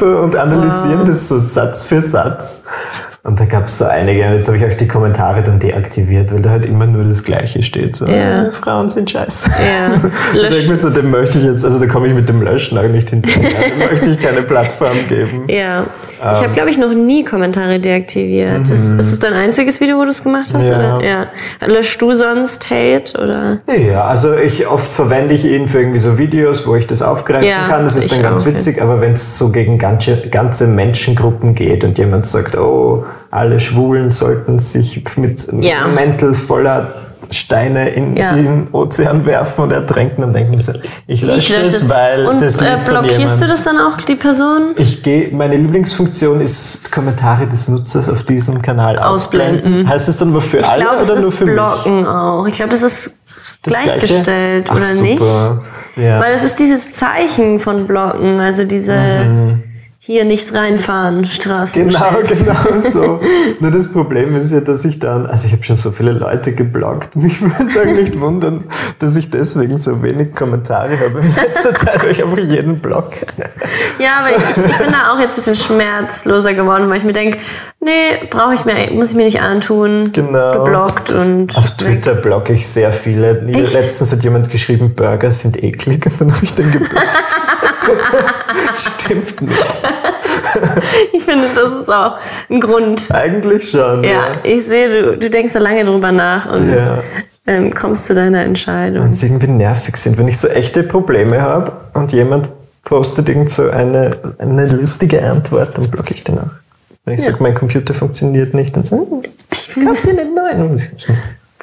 und 0.00 0.36
analysieren 0.36 1.00
wow. 1.00 1.08
das 1.08 1.28
so 1.28 1.38
Satz 1.38 1.82
für 1.82 2.02
Satz. 2.02 2.62
Und 3.28 3.38
da 3.38 3.44
gab 3.44 3.66
es 3.66 3.76
so 3.76 3.84
einige, 3.84 4.24
und 4.24 4.36
jetzt 4.36 4.48
habe 4.48 4.56
ich 4.56 4.64
auch 4.64 4.72
die 4.72 4.88
Kommentare 4.88 5.42
dann 5.42 5.58
deaktiviert, 5.58 6.32
weil 6.32 6.40
da 6.40 6.48
halt 6.48 6.64
immer 6.64 6.86
nur 6.86 7.04
das 7.04 7.22
Gleiche 7.22 7.62
steht. 7.62 7.94
So, 7.94 8.06
ja. 8.06 8.50
Frauen 8.52 8.88
sind 8.88 9.10
scheiße. 9.10 9.50
Ja. 9.50 10.00
da 10.48 10.56
ich 10.56 10.66
mir 10.66 10.78
so, 10.78 10.88
dem 10.88 11.10
möchte 11.10 11.36
ich 11.36 11.44
jetzt, 11.44 11.62
also 11.62 11.78
da 11.78 11.86
komme 11.86 12.06
ich 12.06 12.14
mit 12.14 12.26
dem 12.26 12.40
Löschen 12.40 12.78
auch 12.78 12.88
nicht 12.88 13.10
hinterher. 13.10 13.68
dem 13.68 13.78
möchte 13.90 14.10
ich 14.12 14.18
keine 14.18 14.40
Plattform 14.44 15.06
geben. 15.08 15.44
Ja. 15.46 15.84
Ich 16.10 16.24
ähm. 16.24 16.26
habe, 16.26 16.54
glaube 16.54 16.70
ich, 16.70 16.78
noch 16.78 16.94
nie 16.94 17.22
Kommentare 17.22 17.78
deaktiviert. 17.78 18.60
Mhm. 18.60 18.68
Das, 18.70 18.80
ist 18.80 19.12
das 19.12 19.18
dein 19.18 19.34
einziges 19.34 19.78
Video, 19.78 19.98
wo 19.98 20.04
du 20.04 20.08
es 20.08 20.22
gemacht 20.22 20.48
hast? 20.54 20.64
Ja. 20.64 20.96
Oder? 20.96 21.06
ja. 21.06 21.26
Löschst 21.66 22.00
du 22.00 22.14
sonst 22.14 22.70
Hate? 22.70 23.12
Oder? 23.22 23.58
Ja, 23.78 24.04
also 24.04 24.34
ich 24.36 24.66
oft 24.66 24.90
verwende 24.90 25.34
ich 25.34 25.44
ihn 25.44 25.68
für 25.68 25.80
irgendwie 25.80 25.98
so 25.98 26.16
Videos, 26.16 26.66
wo 26.66 26.76
ich 26.76 26.86
das 26.86 27.02
aufgreifen 27.02 27.46
ja, 27.46 27.68
kann. 27.68 27.84
Das 27.84 27.94
ist 27.94 28.10
dann 28.10 28.22
ganz 28.22 28.46
witzig, 28.46 28.80
aber 28.80 29.02
wenn 29.02 29.12
es 29.12 29.36
so 29.36 29.52
gegen 29.52 29.76
ganze, 29.76 30.16
ganze 30.30 30.66
Menschengruppen 30.66 31.54
geht 31.54 31.84
und 31.84 31.98
jemand 31.98 32.24
sagt, 32.24 32.56
oh, 32.56 33.04
alle 33.30 33.60
Schwulen 33.60 34.10
sollten 34.10 34.58
sich 34.58 35.04
mit 35.16 35.48
ja. 35.60 35.86
Mäntel 35.86 36.34
voller 36.34 37.08
Steine 37.30 37.90
in 37.90 38.16
ja. 38.16 38.32
den 38.32 38.68
Ozean 38.72 39.26
werfen 39.26 39.64
und 39.64 39.72
ertränken, 39.72 40.22
dann 40.22 40.32
denken 40.32 40.58
ich 41.06 41.22
lösche 41.22 41.56
ich 41.56 41.72
das, 41.72 41.88
weil 41.88 42.26
und, 42.26 42.40
das 42.40 42.60
äh, 42.60 42.70
liest 42.70 42.88
äh, 42.88 42.90
blockierst 42.90 43.42
du 43.42 43.46
das 43.46 43.64
dann 43.64 43.76
auch, 43.78 44.00
die 44.00 44.14
Person? 44.14 44.70
Ich 44.76 45.02
gehe, 45.02 45.30
meine 45.32 45.56
Lieblingsfunktion 45.56 46.40
ist 46.40 46.90
Kommentare 46.90 47.46
des 47.46 47.68
Nutzers 47.68 48.08
auf 48.08 48.22
diesem 48.22 48.62
Kanal 48.62 48.98
ausblenden. 48.98 49.58
ausblenden. 49.58 49.88
Heißt 49.88 50.08
das 50.08 50.16
dann 50.16 50.32
nur 50.32 50.40
für 50.40 50.58
ich 50.58 50.68
alle 50.68 50.84
glaub, 50.84 51.02
oder 51.02 51.20
nur 51.20 51.32
für 51.32 51.44
blocken 51.44 51.96
mich? 52.00 52.06
auch. 52.06 52.46
Ich 52.46 52.56
glaube, 52.56 52.70
das 52.70 52.82
ist 52.82 53.10
das 53.62 53.74
gleichgestellt, 53.74 54.66
Ach, 54.70 54.76
oder 54.76 54.84
super. 54.84 55.60
nicht? 55.96 56.06
Ja. 56.06 56.20
Weil 56.20 56.34
es 56.34 56.44
ist 56.44 56.58
dieses 56.58 56.94
Zeichen 56.94 57.60
von 57.60 57.86
Blocken, 57.86 58.40
also 58.40 58.64
diese... 58.64 58.94
Mhm 58.94 59.67
hier 60.08 60.24
nicht 60.24 60.54
reinfahren, 60.54 61.26
Straßen. 61.26 61.86
Genau, 61.86 62.08
genau 62.26 62.80
so. 62.80 63.20
Nur 63.60 63.70
das 63.70 63.92
Problem 63.92 64.34
ist 64.40 64.52
ja, 64.52 64.60
dass 64.60 64.86
ich 64.86 64.98
dann, 64.98 65.26
also 65.26 65.46
ich 65.46 65.52
habe 65.52 65.62
schon 65.62 65.76
so 65.76 65.90
viele 65.90 66.12
Leute 66.12 66.54
geblockt. 66.54 67.14
Mich 67.16 67.42
würde 67.42 67.66
es 67.68 67.76
auch 67.76 67.84
nicht 67.84 68.18
wundern, 68.18 68.64
dass 69.00 69.16
ich 69.16 69.28
deswegen 69.28 69.76
so 69.76 70.02
wenig 70.02 70.34
Kommentare 70.34 70.98
habe 70.98 71.20
in 71.20 71.34
letzter 71.34 71.74
Zeit, 71.74 72.02
weil 72.02 72.12
ich 72.12 72.24
einfach 72.24 72.38
jeden 72.38 72.78
Block. 72.78 73.10
Ja, 73.98 74.20
aber 74.20 74.30
ich, 74.30 74.42
ich, 74.70 74.78
bin 74.78 74.90
da 74.90 75.12
auch 75.12 75.20
jetzt 75.20 75.32
ein 75.32 75.34
bisschen 75.34 75.56
schmerzloser 75.56 76.54
geworden, 76.54 76.88
weil 76.88 76.96
ich 76.96 77.04
mir 77.04 77.12
denke, 77.12 77.36
nee, 77.80 78.26
brauche 78.30 78.54
ich 78.54 78.64
mir, 78.64 78.90
muss 78.90 79.10
ich 79.10 79.16
mir 79.16 79.24
nicht 79.24 79.42
antun. 79.42 80.10
Genau. 80.14 80.64
Geblockt 80.64 81.10
und. 81.10 81.54
Auf 81.54 81.72
Twitter 81.72 82.14
blocke 82.14 82.54
ich 82.54 82.66
sehr 82.66 82.92
viele. 82.92 83.46
Echt? 83.46 83.74
Letztens 83.74 84.10
hat 84.10 84.24
jemand 84.24 84.48
geschrieben, 84.48 84.94
Burger 84.94 85.30
sind 85.30 85.62
eklig 85.62 86.06
und 86.06 86.18
dann 86.18 86.34
habe 86.34 86.44
ich 86.44 86.54
den 86.54 86.72
geblockt. 86.72 86.96
Stimmt 89.04 89.42
nicht. 89.42 89.86
ich 91.12 91.22
finde, 91.22 91.46
das 91.54 91.82
ist 91.82 91.90
auch 91.90 92.16
ein 92.48 92.60
Grund. 92.60 93.08
Eigentlich 93.10 93.70
schon. 93.70 94.04
Ja, 94.04 94.10
ja. 94.10 94.26
ich 94.44 94.66
sehe, 94.66 94.88
du, 94.88 95.18
du 95.18 95.30
denkst 95.30 95.52
da 95.52 95.58
lange 95.58 95.84
drüber 95.84 96.12
nach 96.12 96.52
und 96.52 96.72
ja. 96.72 97.02
ähm, 97.46 97.74
kommst 97.74 98.06
zu 98.06 98.14
deiner 98.14 98.42
Entscheidung. 98.42 99.04
Wenn 99.04 99.12
es 99.12 99.22
irgendwie 99.22 99.48
nervig 99.48 99.96
sind, 99.96 100.18
wenn 100.18 100.28
ich 100.28 100.38
so 100.38 100.48
echte 100.48 100.82
Probleme 100.82 101.40
habe 101.40 101.72
und 101.94 102.12
jemand 102.12 102.50
postet 102.84 103.28
irgend 103.28 103.50
so 103.50 103.68
eine, 103.68 104.10
eine 104.38 104.66
lustige 104.66 105.22
Antwort, 105.22 105.76
dann 105.76 105.90
blocke 105.90 106.14
ich 106.14 106.24
den 106.24 106.38
auch. 106.38 106.44
Wenn 107.04 107.14
ich 107.14 107.24
ja. 107.24 107.32
sage, 107.32 107.42
mein 107.42 107.54
Computer 107.54 107.94
funktioniert 107.94 108.54
nicht, 108.54 108.76
dann 108.76 108.84
sage 108.84 109.06
ich, 109.22 109.76
ich 109.76 109.84
kauf 109.84 110.00
dir 110.02 110.10
einen 110.10 110.34
neuen. 110.34 110.82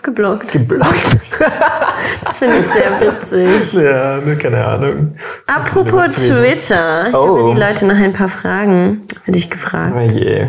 Geblockt. 0.06 0.52
Geblockt. 0.52 1.18
das 2.24 2.38
finde 2.38 2.58
ich 2.60 2.68
sehr 2.68 2.91
witzig. 3.02 3.74
Ja, 3.74 4.18
nur 4.18 4.36
keine 4.36 4.63
Ahnung. 4.63 5.15
Apropos 5.48 6.13
Twitter. 6.13 7.08
Ich 7.08 7.15
oh. 7.15 7.39
habe 7.39 7.56
die 7.56 7.60
Leute 7.60 7.88
nach 7.88 7.98
ein 7.98 8.13
paar 8.13 8.30
Fragen 8.30 9.02
für 9.24 9.32
dich 9.32 9.50
gefragt. 9.50 9.96
Oh 9.98 10.00
je. 10.00 10.46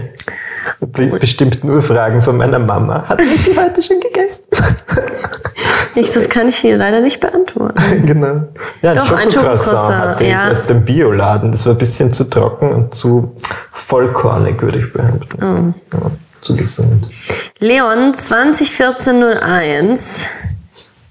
Bestimmt 1.18 1.64
nur 1.64 1.80
Fragen 1.80 2.20
von 2.20 2.36
meiner 2.36 2.58
Mama. 2.58 3.08
Hat 3.08 3.18
mich 3.18 3.46
die 3.46 3.58
heute 3.58 3.82
schon 3.82 3.98
gegessen? 3.98 4.44
Nichts, 5.94 6.12
das 6.12 6.28
kann 6.28 6.48
ich 6.48 6.56
hier 6.56 6.76
leider 6.76 7.00
nicht 7.00 7.18
beantworten. 7.20 7.82
genau. 8.04 8.42
Ja, 8.82 8.90
ein 8.90 8.98
Doch, 8.98 9.06
Schokocroissant 9.06 9.96
hatte 9.96 10.24
ich 10.24 10.30
ja. 10.32 10.50
aus 10.50 10.66
dem 10.66 10.84
Bioladen. 10.84 11.50
Das 11.50 11.64
war 11.64 11.72
ein 11.72 11.78
bisschen 11.78 12.12
zu 12.12 12.28
trocken 12.28 12.74
und 12.74 12.94
zu 12.94 13.34
vollkornig, 13.72 14.60
würde 14.60 14.80
ich 14.80 14.92
behaupten. 14.92 15.74
Oh. 15.94 15.96
Ja 15.96 16.10
zu 16.46 16.56
gesund. 16.56 17.08
Leon 17.58 18.14
2014-01. 18.14 20.24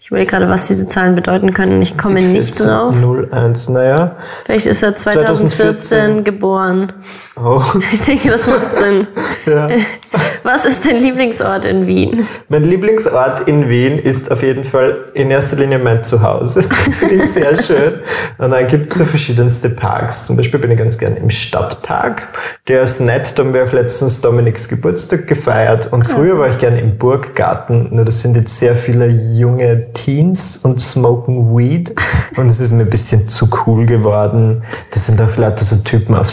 Ich 0.02 0.08
überlege 0.10 0.32
gerade, 0.32 0.50
was 0.50 0.68
diese 0.68 0.88
Zahlen 0.88 1.16
bedeuten 1.16 1.52
können. 1.52 1.82
Ich 1.82 1.98
komme 1.98 2.22
nicht 2.22 2.60
drauf. 2.60 2.94
01, 3.32 3.70
naja. 3.70 4.18
Vielleicht 4.46 4.68
ist 4.68 4.84
er 4.84 4.96
2014, 4.96 5.82
2014 5.82 6.24
geboren. 6.24 6.94
Oh. 7.36 7.62
Ich 7.92 8.02
denke, 8.02 8.30
das 8.30 8.48
macht 8.48 8.76
Sinn. 8.78 9.08
Ja. 9.46 9.70
Was 10.44 10.66
ist 10.66 10.86
dein 10.86 10.98
Lieblingsort 10.98 11.66
in 11.66 11.88
Wien? 11.88 12.28
Mein 12.50 12.64
Lieblingsort 12.64 13.48
in 13.48 13.70
Wien 13.70 14.00
ist 14.00 14.32
auf 14.32 14.44
jeden 14.44 14.64
Fall 14.64 15.06
in 15.14 15.30
erster 15.32 15.58
Linie 15.58 15.80
mein 15.80 16.04
Zuhause. 16.04 16.68
Das 16.68 16.94
finde 16.94 17.16
ich 17.16 17.32
sehr 17.32 17.62
schön. 17.62 18.00
Und 18.38 18.52
dann 18.52 18.68
gibt 18.68 18.90
es 18.90 18.98
so 18.98 19.06
verschiedenste 19.06 19.70
Parks. 19.70 20.26
Zum 20.26 20.38
Beispiel 20.38 20.60
bin 20.60 20.72
ich 20.72 20.78
ganz 20.78 20.98
gern 20.98 21.16
im 21.18 21.30
Stadtpark. 21.30 22.28
Der 22.68 22.84
ist 22.84 23.02
nett, 23.02 23.38
da 23.38 23.44
haben 23.44 23.54
wir 23.54 23.66
auch 23.66 23.72
letztens 23.72 24.22
Dominiks 24.22 24.68
Geburtstag 24.68 25.28
gefeiert. 25.28 25.92
Und 25.92 26.06
früher 26.08 26.38
war 26.38 26.50
ich 26.50 26.58
gern 26.58 26.76
im 26.76 26.98
Burggarten. 26.98 27.90
Nur 27.92 28.06
das 28.06 28.22
sind 28.22 28.36
jetzt 28.36 28.58
sehr 28.58 28.76
viele 28.76 29.08
junge 29.08 29.92
Teens 29.94 30.58
und 30.58 30.80
smoken 30.80 31.56
Weed. 31.56 31.94
Und 32.36 32.50
es 32.50 32.60
ist 32.60 32.72
mir 32.72 32.84
ein 32.84 32.90
bisschen 32.90 33.28
zu 33.28 33.48
cool 33.66 33.86
geworden. 33.86 34.64
Das 34.92 35.08
sind 35.08 35.22
auch 35.22 35.36
lauter 35.38 35.64
so 35.64 35.78
Typen 35.78 36.16
auf 36.16 36.30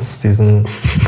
Slacklines, 0.00 0.18
diesen 0.20 0.66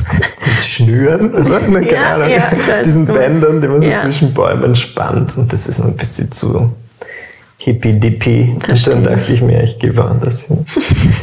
Schnüren, 0.58 1.34
oder? 1.34 1.60
Keine 1.60 1.92
ja, 1.92 2.14
Ahnung. 2.14 2.28
Ja, 2.28 2.82
diesen 2.82 3.04
Bändern, 3.06 3.60
die 3.60 3.68
man 3.68 3.82
so 3.82 3.88
ja. 3.88 3.98
zwischen 3.98 4.32
Bäumen 4.32 4.74
spannt. 4.74 5.36
Und 5.36 5.52
das 5.52 5.66
ist 5.66 5.78
mir 5.78 5.86
ein 5.86 5.96
bisschen 5.96 6.30
zu 6.32 6.72
hippie-dippy. 7.58 8.56
Und 8.68 8.86
dann 8.86 9.02
dachte 9.02 9.32
ich 9.32 9.42
mir, 9.42 9.62
ich 9.62 9.78
gehe 9.78 9.96
woanders 9.96 10.42
hin. 10.42 10.64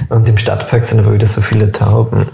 Und 0.10 0.28
im 0.28 0.38
Stadtpark 0.38 0.84
sind 0.86 1.00
aber 1.00 1.14
wieder 1.14 1.28
so 1.28 1.42
viele 1.42 1.72
Tauben. 1.72 2.28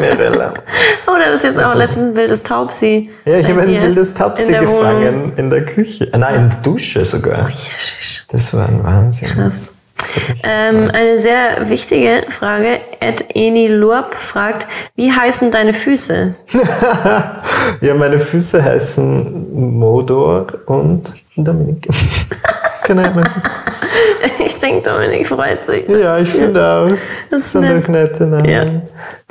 Mirella. 0.00 0.54
Oh, 1.06 1.12
da 1.22 1.32
ist 1.32 1.44
jetzt 1.44 1.58
also, 1.58 1.72
auch 1.72 1.76
letztens 1.76 2.08
ein 2.08 2.16
wildes 2.16 2.42
Taubsi. 2.42 3.10
Ja, 3.26 3.38
ich 3.38 3.48
habe 3.48 3.60
ein 3.60 3.68
wildes 3.68 4.14
Taubsi 4.14 4.52
gefangen 4.52 5.04
Wohnung. 5.04 5.32
in 5.36 5.50
der 5.50 5.64
Küche. 5.64 6.12
Äh, 6.12 6.18
nein, 6.18 6.34
in 6.34 6.48
der 6.48 6.58
Dusche 6.60 7.04
sogar. 7.04 7.50
Oh, 7.52 7.56
das 8.28 8.54
war 8.54 8.68
ein 8.68 8.82
Wahnsinn. 8.82 9.28
Krass. 9.28 9.73
Ähm, 10.42 10.90
eine 10.92 11.18
sehr 11.18 11.68
wichtige 11.68 12.24
Frage. 12.28 12.80
Ed 13.00 13.24
Eni 13.34 13.68
Lurp 13.68 14.14
fragt, 14.14 14.66
wie 14.96 15.12
heißen 15.12 15.50
deine 15.50 15.72
Füße? 15.72 16.34
ja, 17.80 17.94
meine 17.94 18.20
Füße 18.20 18.62
heißen 18.62 19.78
Modor 19.78 20.46
und 20.66 21.12
Dominik. 21.36 21.88
Keine 22.84 23.08
Ahnung. 23.08 23.24
Ich 24.44 24.58
denke, 24.58 24.90
Dominik 24.90 25.26
freut 25.26 25.64
sich. 25.64 25.88
Ja, 25.88 26.18
ich 26.18 26.28
finde 26.28 26.62
auch. 26.62 26.90
Das 27.30 27.52
sind 27.52 27.68
doch 27.68 27.88
nette 27.88 28.26
Namen. 28.26 28.44
Ja. 28.44 28.66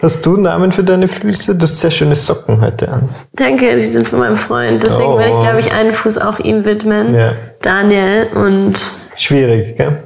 Hast 0.02 0.26
du 0.26 0.38
Namen 0.38 0.72
für 0.72 0.84
deine 0.84 1.08
Füße? 1.08 1.56
Du 1.56 1.63
hast 1.63 1.80
sehr 1.80 1.91
schöne 1.91 2.15
Socken 2.15 2.60
heute 2.62 2.89
an. 2.89 3.10
Danke, 3.34 3.76
die 3.76 3.82
sind 3.82 4.08
von 4.08 4.19
meinem 4.19 4.38
Freund. 4.38 4.82
Deswegen 4.84 5.10
oh. 5.10 5.17
werde 5.19 5.34
ich, 5.34 5.39
glaube 5.39 5.60
ich, 5.60 5.72
einen 5.72 5.93
Fuß 5.93 6.17
auch 6.17 6.39
ihm 6.39 6.65
widmen. 6.65 7.13
Ja. 7.13 7.34
Daniel 7.62 8.28
und. 8.34 8.74
Schwierig, 9.15 9.78
gell? 9.78 10.04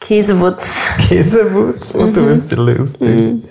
Käsewutz. 0.00 0.86
Käsewutz? 1.08 1.94
Und 1.94 2.10
mhm. 2.10 2.14
du 2.14 2.26
bist 2.26 2.48
so 2.48 2.62
lustig. 2.62 3.20
Mhm. 3.20 3.44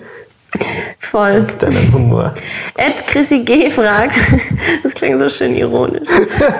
Voll. 1.00 1.46
Deinen 1.58 1.92
Humor. 1.92 2.34
Ed 2.76 3.06
Chrissy 3.06 3.40
G. 3.40 3.70
fragt, 3.70 4.16
das 4.82 4.94
klingt 4.94 5.18
so 5.18 5.28
schön 5.28 5.54
ironisch. 5.54 6.08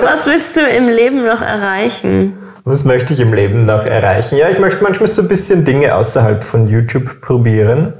Was 0.02 0.26
willst 0.26 0.56
du 0.56 0.60
im 0.66 0.88
Leben 0.88 1.24
noch 1.24 1.40
erreichen? 1.40 2.36
Was 2.64 2.84
möchte 2.84 3.14
ich 3.14 3.20
im 3.20 3.32
Leben 3.32 3.64
noch 3.64 3.84
erreichen? 3.84 4.36
Ja, 4.36 4.50
ich 4.50 4.58
möchte 4.58 4.82
manchmal 4.82 5.08
so 5.08 5.22
ein 5.22 5.28
bisschen 5.28 5.64
Dinge 5.64 5.94
außerhalb 5.94 6.44
von 6.44 6.68
YouTube 6.68 7.20
probieren. 7.20 7.94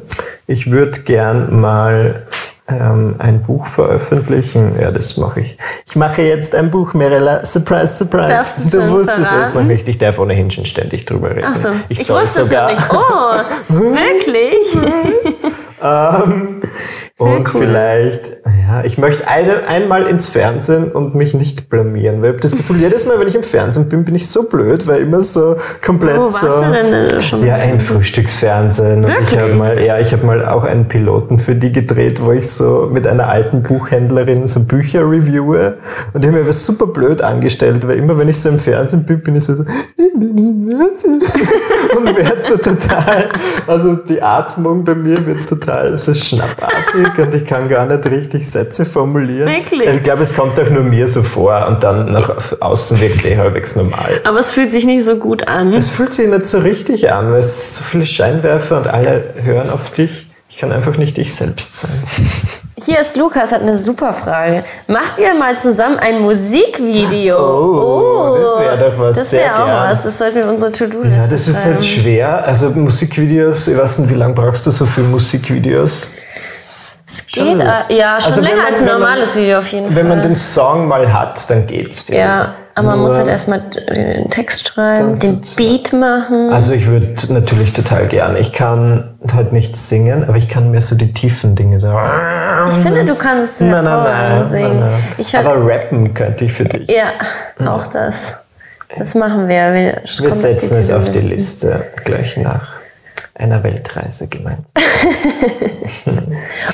Ich 0.47 0.71
würde 0.71 1.01
gern 1.01 1.59
mal 1.59 2.27
ähm, 2.69 3.15
ein 3.19 3.43
Buch 3.43 3.67
veröffentlichen. 3.67 4.79
Ja, 4.79 4.91
das 4.91 5.17
mache 5.17 5.41
ich. 5.41 5.57
Ich 5.87 5.97
mache 5.97 6.23
jetzt 6.23 6.55
ein 6.55 6.71
Buch, 6.71 6.93
Mirella. 6.95 7.45
Surprise, 7.45 7.95
surprise. 7.95 8.71
Du 8.71 8.91
wusstest 8.91 9.33
es 9.43 9.55
noch 9.55 9.65
nicht. 9.65 9.89
Ich 9.89 9.99
darf 9.99 10.19
ohnehin 10.19 10.51
schon 10.51 10.67
ständig 10.67 11.07
drüber 11.07 11.31
reden. 11.31 11.47
Ach 11.47 11.57
so. 11.57 11.69
Ich, 11.89 12.01
ich 12.01 12.07
soll 12.07 12.27
sogar. 12.27 12.71
Nicht. 12.71 12.83
Oh, 12.93 13.35
wirklich? 13.69 14.75
ähm, 15.83 16.58
und 17.19 17.53
cool. 17.53 17.63
vielleicht, 17.63 18.31
ja, 18.69 18.85
ich 18.85 18.97
möchte 18.97 19.27
eine, 19.27 19.67
einmal 19.67 20.07
ins 20.07 20.29
Fernsehen 20.29 20.93
und 20.93 21.17
mich 21.17 21.35
nicht 21.35 21.69
blamieren, 21.69 22.23
weil 22.23 22.27
ich 22.27 22.33
habe 22.35 22.41
das 22.43 22.57
Gefühl, 22.57 22.77
jedes 22.81 23.07
Mal, 23.07 23.19
wenn 23.19 23.27
ich 23.27 23.35
im 23.35 23.43
Fernsehen 23.43 23.89
bin, 23.89 24.05
bin 24.05 24.15
ich 24.15 24.29
so 24.29 24.45
blöd, 24.45 24.87
weil 24.87 25.01
immer 25.01 25.25
so 25.25 25.57
komplett 25.85 26.19
Wo 26.19 26.29
so. 26.29 26.47
Ja, 27.45 27.57
ein 27.57 27.81
Frühstücksfernsehen. 27.81 29.05
Und 29.05 29.13
ich 29.21 29.37
habe 29.37 29.53
mal, 29.55 29.83
ja, 29.83 29.99
ich 29.99 30.13
habe 30.13 30.25
mal 30.25 30.47
auch 30.47 30.63
einen 30.63 30.87
Piloten 30.87 31.41
für 31.41 31.57
die 31.57 31.73
gedreht, 31.73 32.23
wo 32.23 32.31
ich 32.31 32.49
so 32.49 32.89
mit 32.93 33.05
einer 33.05 33.27
alten 33.27 33.65
Buchhändlerin 33.65 34.47
so 34.47 34.61
Bücher 34.61 35.01
reviewe. 35.01 35.79
Und 36.13 36.23
die 36.23 36.29
haben 36.29 36.35
mir 36.35 36.47
was 36.47 36.65
super 36.65 36.87
blöd 36.87 37.21
angestellt, 37.21 37.89
weil 37.89 37.97
immer, 37.97 38.17
wenn 38.17 38.29
ich 38.29 38.41
so 38.41 38.49
im 38.49 38.61
Fernsehen 38.61 39.05
bin, 39.05 39.21
bin 39.21 39.35
ich 39.35 39.43
so, 39.43 39.57
so 39.57 39.65
ich 39.97 40.13
bin 40.15 40.39
im 40.39 40.69
Fernsehen. 40.69 41.21
und 41.97 42.17
werde 42.17 42.43
so 42.43 42.57
total, 42.57 43.29
also 43.67 43.97
die 43.97 44.23
Atmung 44.23 44.85
bei 44.85 44.95
mir 44.95 45.27
wird 45.27 45.49
total 45.49 45.97
so 45.97 46.15
schnappartig 46.15 47.08
ruhig 47.09 47.27
und 47.27 47.35
ich 47.35 47.45
kann 47.45 47.69
gar 47.69 47.87
nicht 47.87 48.07
richtig 48.07 48.49
Sätze 48.49 48.85
formulieren. 48.85 49.49
Wirklich? 49.49 49.89
Ich 49.89 50.03
glaube, 50.03 50.23
es 50.23 50.35
kommt 50.35 50.59
auch 50.61 50.71
nur 50.71 50.83
mir 50.83 51.09
so 51.09 51.23
vor 51.23 51.67
und 51.69 51.83
dann 51.85 52.13
nach 52.13 52.31
außen 52.61 53.01
wirkt 53.01 53.21
es 53.21 53.25
eh 53.25 53.37
halbwegs 53.37 53.77
normal. 53.77 54.21
Aber 54.25 54.39
es 54.39 54.51
fühlt 54.51 54.73
sich 54.73 54.85
nicht 54.85 55.05
so 55.05 55.17
gut 55.17 55.47
an. 55.49 55.75
Es 55.75 55.89
fühlt 55.89 56.15
sich 56.15 56.29
nicht 56.29 56.47
so 56.47 56.59
richtig 56.59 57.13
an, 57.13 57.33
weil 57.33 57.39
es 57.39 57.79
so 57.79 57.85
viele 57.85 58.07
Scheinwerfer 58.07 58.79
und 58.79 58.89
alle 58.89 59.35
hören 59.43 59.71
auf 59.71 59.91
dich. 59.91 60.27
Ich 60.51 60.57
kann 60.57 60.73
einfach 60.73 60.97
nicht 60.97 61.19
ich 61.19 61.35
selbst 61.35 61.77
sein. 61.77 62.03
Hier 62.85 63.01
ist 63.01 63.17
Lukas, 63.17 63.53
hat 63.53 63.63
eine 63.63 63.77
super 63.77 64.13
Frage. 64.13 64.65
Macht 64.87 65.19
ihr 65.19 65.35
mal 65.35 65.57
zusammen 65.57 65.99
ein 65.99 66.21
Musikvideo? 66.21 67.37
Oh, 67.37 68.33
oh 68.33 68.37
das 68.37 68.59
wäre 68.59 68.79
doch 68.79 68.99
was. 68.99 69.17
Das 69.19 69.33
wäre 69.33 69.55
auch 69.55 69.67
gern. 69.67 69.91
was. 69.91 70.03
Das 70.05 70.19
sollten 70.19 70.37
wir 70.37 70.49
unsere 70.49 70.73
To-Do-Liste 70.73 71.17
Ja, 71.17 71.27
das 71.27 71.49
ist 71.49 71.65
halt 71.65 71.85
schwer. 71.85 72.45
Also 72.45 72.71
Musikvideos, 72.71 73.69
ich 73.69 73.77
weiß 73.77 74.01
nicht, 74.01 74.11
wie 74.11 74.15
lange 74.15 74.35
brauchst 74.35 74.67
du 74.67 74.71
so 74.71 74.87
für 74.87 75.03
Musikvideos? 75.03 76.09
Es 77.09 77.27
geht, 77.27 77.43
schon, 77.43 77.61
äh, 77.61 77.65
ja, 77.89 78.21
schon 78.21 78.33
also 78.33 78.41
länger 78.43 78.57
man, 78.57 78.67
als 78.67 78.79
ein 78.81 78.85
normales 78.85 79.35
man, 79.35 79.45
Video 79.45 79.59
auf 79.59 79.69
jeden 79.69 79.87
Fall. 79.87 79.97
Wenn 79.97 80.09
man 80.09 80.23
den 80.23 80.37
Song 80.37 80.87
mal 80.87 81.11
hat, 81.11 81.49
dann 81.49 81.67
geht's. 81.67 82.07
Ja, 82.09 82.55
aber 82.75 82.89
man 82.89 82.99
muss 83.01 83.15
halt 83.15 83.29
erstmal 83.29 83.61
den 83.61 84.29
Text 84.31 84.69
schreiben, 84.69 85.19
den 85.19 85.41
Beat 85.57 85.93
machen. 85.93 86.53
Also 86.53 86.75
ich 86.75 86.87
würde 86.87 87.15
natürlich 87.31 87.73
total 87.73 88.07
gerne. 88.07 88.39
Ich 88.39 88.53
kann 88.53 89.15
halt 89.35 89.53
nicht 89.53 89.75
singen, 89.75 90.25
aber 90.29 90.37
ich 90.37 90.49
kann 90.49 90.71
mehr 90.71 90.83
so 90.83 90.95
die 90.95 91.13
tiefen 91.13 91.55
Dinge 91.55 91.81
sagen. 91.81 92.69
Ich 92.69 92.77
finde, 92.77 93.05
du 93.05 93.17
kannst 93.17 93.61
nein, 93.63 93.71
nein, 93.71 93.85
nein, 93.85 94.49
singen. 94.51 94.81
Nein, 94.81 95.03
nein. 95.17 95.47
aber 95.47 95.67
rappen 95.67 96.15
könnte 96.15 96.45
ich 96.45 96.53
für 96.53 96.65
dich. 96.65 96.89
Ja, 96.91 97.13
auch 97.67 97.87
das. 97.87 98.35
Das 98.97 99.15
machen 99.15 99.49
wir. 99.49 99.75
Wir, 99.75 100.03
wir 100.05 100.33
setzen 100.33 100.79
es 100.79 100.91
auf 100.93 101.11
die 101.11 101.21
Liste 101.21 101.87
gleich 102.05 102.37
nach 102.37 102.78
einer 103.39 103.63
Weltreise 103.63 104.29
gemeint. 104.29 104.67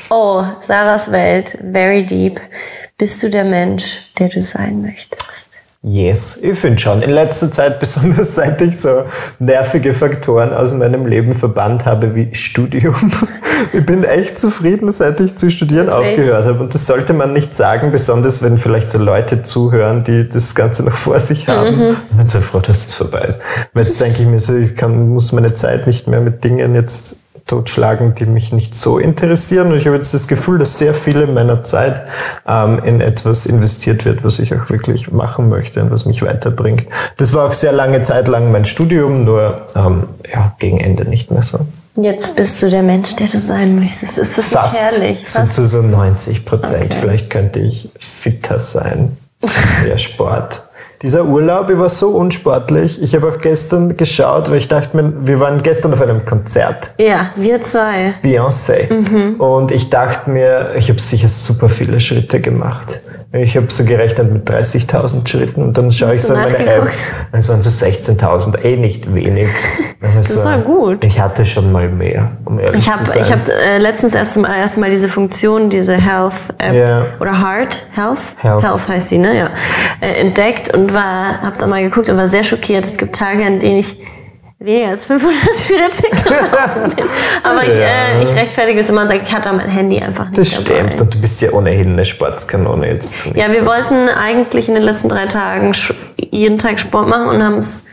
oh, 0.09 0.43
Sarahs 0.59 1.11
Welt, 1.11 1.57
very 1.61 2.05
deep. 2.05 2.41
Bist 2.97 3.21
du 3.23 3.29
der 3.29 3.43
Mensch, 3.43 3.99
der 4.17 4.29
du 4.29 4.41
sein 4.41 4.81
möchtest? 4.81 5.44
Yes, 5.87 6.39
ich 6.41 6.57
finde 6.57 6.81
schon. 6.81 7.03
In 7.03 7.11
letzter 7.11 7.51
Zeit, 7.51 7.79
besonders 7.79 8.33
seit 8.33 8.59
ich 8.61 8.79
so 8.79 9.03
nervige 9.37 9.93
Faktoren 9.93 10.51
aus 10.51 10.73
meinem 10.73 11.05
Leben 11.05 11.33
verbannt 11.33 11.85
habe 11.85 12.15
wie 12.15 12.33
Studium. 12.33 12.95
Ich 13.71 13.85
bin 13.85 14.03
echt 14.03 14.37
zufrieden, 14.37 14.91
seit 14.91 15.21
ich 15.21 15.37
zu 15.37 15.49
studieren 15.49 15.87
Wirklich? 15.87 16.11
aufgehört 16.11 16.45
habe. 16.45 16.59
Und 16.59 16.73
das 16.73 16.85
sollte 16.87 17.13
man 17.13 17.31
nicht 17.31 17.55
sagen, 17.55 17.89
besonders 17.89 18.43
wenn 18.43 18.57
vielleicht 18.57 18.91
so 18.91 18.97
Leute 18.99 19.43
zuhören, 19.43 20.03
die 20.03 20.27
das 20.27 20.55
Ganze 20.55 20.83
noch 20.83 20.93
vor 20.93 21.21
sich 21.21 21.47
haben. 21.47 21.77
Mhm. 21.77 21.95
Ich 22.09 22.17
bin 22.17 22.27
so 22.27 22.41
froh, 22.41 22.59
dass 22.59 22.85
das 22.85 22.95
vorbei 22.95 23.21
ist. 23.21 23.41
Weil 23.73 23.83
jetzt 23.83 23.99
denke 24.01 24.21
ich 24.21 24.27
mir 24.27 24.41
so, 24.41 24.57
ich 24.57 24.75
kann, 24.75 25.09
muss 25.09 25.31
meine 25.31 25.53
Zeit 25.53 25.87
nicht 25.87 26.05
mehr 26.07 26.19
mit 26.19 26.43
Dingen 26.43 26.75
jetzt 26.75 27.24
totschlagen, 27.45 28.15
die 28.15 28.25
mich 28.25 28.51
nicht 28.51 28.73
so 28.73 28.97
interessieren. 28.97 29.71
Und 29.71 29.77
ich 29.77 29.85
habe 29.85 29.95
jetzt 29.95 30.13
das 30.13 30.27
Gefühl, 30.27 30.57
dass 30.57 30.77
sehr 30.77 30.93
viele 30.93 31.27
meiner 31.27 31.63
Zeit 31.63 32.03
ähm, 32.47 32.81
in 32.83 33.01
etwas 33.01 33.45
investiert 33.45 34.05
wird, 34.05 34.23
was 34.23 34.39
ich 34.39 34.53
auch 34.55 34.69
wirklich 34.69 35.11
machen 35.11 35.49
möchte 35.49 35.81
und 35.81 35.91
was 35.91 36.05
mich 36.05 36.23
weiterbringt. 36.23 36.85
Das 37.17 37.33
war 37.33 37.47
auch 37.47 37.53
sehr 37.53 37.71
lange 37.71 38.01
Zeit 38.01 38.27
lang 38.27 38.51
mein 38.51 38.65
Studium, 38.65 39.23
nur 39.23 39.55
ähm, 39.75 40.07
ja, 40.31 40.55
gegen 40.59 40.79
Ende 40.79 41.05
nicht 41.05 41.31
mehr 41.31 41.43
so. 41.43 41.59
Jetzt 41.97 42.35
bist 42.35 42.61
du 42.61 42.69
der 42.69 42.83
Mensch, 42.83 43.15
der 43.15 43.27
du 43.27 43.37
sein 43.37 43.79
möchtest. 43.79 44.17
Ist 44.17 44.37
das 44.37 44.47
Fast 44.49 44.83
nicht 44.83 44.99
herrlich? 44.99 45.19
Fast 45.19 45.33
sind 45.33 45.51
zu 45.53 45.65
so 45.65 45.81
90 45.81 46.45
Prozent. 46.45 46.85
Okay. 46.91 46.97
Vielleicht 46.99 47.29
könnte 47.29 47.59
ich 47.59 47.89
fitter 47.99 48.59
sein. 48.59 49.15
Mehr 49.83 49.97
Sport. 49.97 50.64
Dieser 51.05 51.23
Urlaub, 51.23 51.69
ich 51.69 51.77
war 51.77 51.87
so 51.87 52.09
unsportlich. 52.17 52.99
Ich 52.99 53.13
habe 53.13 53.29
auch 53.29 53.37
gestern 53.37 53.95
geschaut, 53.95 54.49
weil 54.49 54.57
ich 54.57 54.67
dachte 54.67 54.97
mir, 54.97 55.13
wir 55.21 55.39
waren 55.39 55.61
gestern 55.61 55.93
auf 55.93 56.01
einem 56.01 56.25
Konzert. 56.25 56.93
Ja, 56.97 57.29
wir 57.35 57.61
zwei. 57.61 58.15
Beyoncé. 58.23 58.91
Mhm. 58.91 59.35
Und 59.39 59.71
ich 59.71 59.91
dachte 59.91 60.31
mir, 60.31 60.71
ich 60.75 60.89
habe 60.89 60.99
sicher 60.99 61.29
super 61.29 61.69
viele 61.69 61.99
Schritte 61.99 62.41
gemacht. 62.41 63.01
Ich 63.31 63.57
habe 63.57 63.67
so 63.69 63.83
gerechnet 63.83 64.31
mit 64.31 64.49
30.000 64.49 65.27
Schritten 65.27 65.63
und 65.63 65.77
dann 65.77 65.91
schaue 65.91 66.15
ich 66.15 66.23
so 66.23 66.33
in 66.33 66.41
meine 66.41 66.65
App. 66.65 66.89
Es 67.31 67.49
waren 67.49 67.61
so 67.61 67.69
16.000, 67.69 68.63
eh 68.63 68.77
nicht 68.77 69.13
wenig. 69.13 69.49
Also, 70.15 70.35
das 70.35 70.45
war 70.45 70.59
gut. 70.59 71.03
Ich 71.03 71.19
hatte 71.19 71.43
schon 71.43 71.71
mal 71.71 71.89
mehr, 71.89 72.31
um 72.45 72.59
ehrlich 72.59 72.83
ich 72.83 72.89
hab, 72.89 72.97
zu 72.97 73.05
sein. 73.05 73.23
Ich 73.23 73.31
habe 73.31 73.51
äh, 73.51 73.79
letztens 73.79 74.13
erst 74.13 74.37
mal, 74.37 74.55
erst 74.55 74.77
mal 74.77 74.89
diese 74.89 75.09
Funktion, 75.09 75.69
diese 75.69 75.95
Health 75.95 76.33
App 76.59 76.73
yeah. 76.73 77.07
oder 77.19 77.31
Heart 77.31 77.81
Health, 77.91 78.19
Health, 78.37 78.63
Health 78.63 78.87
heißt 78.87 79.09
sie, 79.09 79.17
ne? 79.17 79.35
Ja, 79.35 79.49
äh, 80.01 80.21
entdeckt 80.21 80.71
und 80.73 80.93
war, 80.93 81.41
habe 81.41 81.55
da 81.57 81.65
mal 81.65 81.81
geguckt 81.81 82.07
und 82.09 82.17
war 82.17 82.27
sehr 82.27 82.43
schockiert. 82.43 82.85
Es 82.85 82.97
gibt 82.97 83.15
Tage, 83.15 83.43
an 83.45 83.59
denen 83.59 83.79
ich 83.79 83.97
weniger 84.65 84.89
als 84.89 85.05
500 85.05 85.37
Schritte 85.55 86.09
gelaufen 86.09 86.95
bin. 86.95 87.05
Aber 87.43 87.63
ich, 87.63 87.69
äh, 87.69 88.23
ich 88.23 88.29
rechtfertige 88.35 88.79
es 88.81 88.89
immer 88.89 89.01
und 89.03 89.07
sage, 89.07 89.21
ich 89.25 89.31
hatte 89.31 89.51
mein 89.53 89.69
Handy 89.69 89.99
einfach 89.99 90.25
nicht 90.25 90.37
Das 90.37 90.51
dabei. 90.63 90.79
stimmt. 90.89 91.01
Und 91.01 91.13
du 91.13 91.21
bist 91.21 91.41
ja 91.41 91.51
ohnehin 91.51 91.93
eine 91.93 92.05
Sportskanone 92.05 92.87
jetzt. 92.89 93.19
tu 93.19 93.29
Ja, 93.35 93.51
wir 93.51 93.65
wollten 93.65 94.09
eigentlich 94.09 94.67
in 94.67 94.73
den 94.75 94.83
letzten 94.83 95.09
drei 95.09 95.27
Tagen 95.27 95.73
jeden 96.17 96.57
Tag 96.57 96.79
Sport 96.79 97.07
machen 97.07 97.27
und 97.27 97.43
haben 97.43 97.59
es 97.59 97.85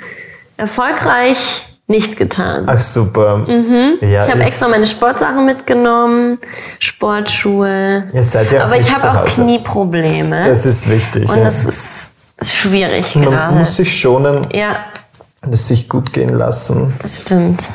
erfolgreich 0.57 1.67
nicht 1.89 2.17
getan. 2.17 2.65
Ach 2.67 2.81
super. 2.81 3.45
Ja, 3.47 3.55
Mhm. 3.55 3.99
ich 4.01 4.17
habe 4.31 4.41
extra 4.45 4.69
meine 4.69 4.87
Sportsachen 4.87 5.45
mitgenommen, 5.45 6.39
Sportschuhe. 6.79 8.07
Ihr 8.15 8.23
seid 8.23 8.53
ja 8.53 8.65
Aber 8.65 8.77
ich 8.77 8.91
habe 8.95 9.21
auch. 9.21 9.25
Knieprobleme. 9.27 10.43
Das 10.43 10.65
ist 10.65 10.89
wichtig. 10.89 11.29
und 11.29 11.37
ja. 11.37 11.45
das 11.45 11.65
ist, 11.67 12.13
ist 12.39 12.55
schwierig 12.55 13.15
Man 13.17 13.25
gerade. 13.27 13.57
muss 13.57 13.77
sich 13.77 13.95
schonen 14.01 14.47
Ja, 14.53 14.77
und 15.45 15.53
es 15.55 15.69
sich 15.69 15.89
gut 15.89 16.13
gehen 16.13 16.31
lassen. 16.37 16.95
das 17.01 17.21
stimmt. 17.23 17.71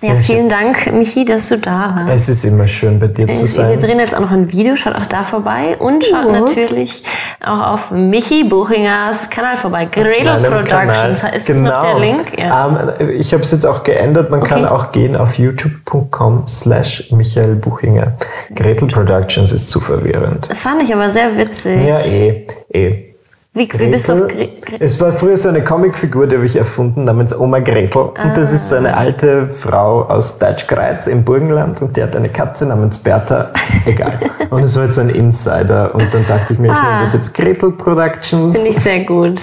Ja, 0.00 0.12
Ja, 0.12 0.14
vielen 0.16 0.50
Dank, 0.50 0.92
Michi, 0.92 1.24
dass 1.24 1.48
du 1.48 1.56
da 1.58 1.94
warst. 1.96 2.14
Es 2.14 2.28
ist 2.28 2.44
immer 2.44 2.66
schön, 2.66 2.98
bei 3.00 3.06
dir 3.06 3.26
zu 3.28 3.40
Wir 3.42 3.46
sein. 3.48 3.80
drehen 3.80 3.98
jetzt 3.98 4.14
auch 4.14 4.20
noch 4.20 4.32
ein 4.32 4.52
Video, 4.52 4.76
schaut 4.76 4.94
auch 4.94 5.06
da 5.06 5.24
vorbei 5.24 5.76
und 5.78 6.04
schaut 6.04 6.30
natürlich 6.30 7.04
auch 7.42 7.60
auf 7.74 7.90
Michi 7.90 8.44
Buchingers 8.44 9.30
Kanal 9.30 9.56
vorbei. 9.56 9.86
Gradle 9.86 10.46
Productions, 10.50 11.20
Kanal. 11.20 11.36
ist 11.36 11.48
das 11.48 11.56
noch 11.56 11.82
der 11.82 11.98
Link? 12.00 12.38
Ja. 12.38 12.68
Ähm, 13.00 13.10
ich 13.18 13.32
habe 13.32 13.42
es 13.44 13.50
jetzt 13.52 13.64
auch 13.66 13.82
geändert. 13.82 14.30
Man 14.30 14.42
kann 14.42 14.64
Okay. 14.66 14.74
auch 14.74 14.92
gehen 14.92 15.16
auf 15.16 15.38
youtube.com 15.38 16.46
slash 16.48 17.10
Michael 17.10 17.54
Buchinger. 17.54 18.12
Gretel 18.54 18.88
Productions 18.88 19.52
ist 19.52 19.70
zu 19.70 19.80
verwirrend. 19.80 20.50
Fand 20.54 20.82
ich 20.82 20.92
aber 20.92 21.08
sehr 21.08 21.34
witzig. 21.38 21.82
Ja, 21.82 22.00
eh, 22.00 22.46
eh. 22.70 23.13
Wie, 23.56 23.68
wie 23.72 23.86
bist 23.86 24.08
du 24.08 24.14
auf 24.14 24.28
Gretel, 24.28 24.60
Gre 24.60 24.76
Gre 24.78 24.84
es 24.84 25.00
war 25.00 25.12
früher 25.12 25.36
so 25.36 25.48
eine 25.48 25.62
Comicfigur, 25.62 26.26
die 26.26 26.34
habe 26.36 26.44
ich 26.46 26.56
erfunden, 26.56 27.04
namens 27.04 27.38
Oma 27.38 27.60
Gretel. 27.60 28.02
Und 28.02 28.36
das 28.36 28.52
ist 28.52 28.68
so 28.68 28.74
Ah. 28.74 28.78
eine 28.78 28.96
alte 28.96 29.48
Frau 29.48 30.02
aus 30.02 30.38
Deutschkreuz 30.38 31.06
im 31.06 31.24
Burgenland 31.24 31.80
und 31.80 31.96
die 31.96 32.02
hat 32.02 32.16
eine 32.16 32.28
Katze 32.30 32.66
namens 32.66 32.98
Bertha. 32.98 33.52
Egal. 33.86 34.18
und 34.50 34.64
es 34.64 34.74
war 34.76 34.84
jetzt 34.84 34.96
so 34.96 35.02
ein 35.02 35.08
Insider. 35.08 35.94
Und 35.94 36.12
dann 36.12 36.26
dachte 36.26 36.52
ich 36.52 36.58
mir, 36.58 36.72
ich 36.72 36.78
Ah. 36.78 36.82
nenne 36.88 37.00
das 37.02 37.12
jetzt 37.12 37.32
Gretel 37.32 37.70
Productions. 37.72 38.54
Finde 38.56 38.70
ich 38.70 38.78
sehr 38.82 39.04
gut. 39.04 39.38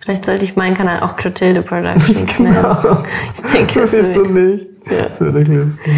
Vielleicht 0.00 0.24
sollte 0.26 0.44
ich 0.44 0.56
meinen 0.56 0.74
Kanal 0.76 1.00
auch 1.02 1.16
Clotilde 1.16 1.62
Productions 1.62 2.38
nennen. 2.40 2.56
Ich 3.44 3.50
denke, 3.52 3.80
das 3.80 3.92
Wieso 3.92 4.20
wird- 4.22 4.30
nicht? 4.32 4.66
Das 5.08 5.20
wäre 5.20 5.40
lustig. 5.42 5.92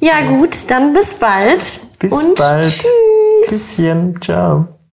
Ja 0.00 0.20
gut, 0.28 0.56
dann 0.68 0.92
bis 0.92 1.14
bald. 1.14 1.80
Bis 1.98 2.12
und 2.12 2.36
bald. 2.36 2.66
Tschüss. 2.66 3.76
Küsschen. 3.76 4.14
Ciao. 4.20 4.66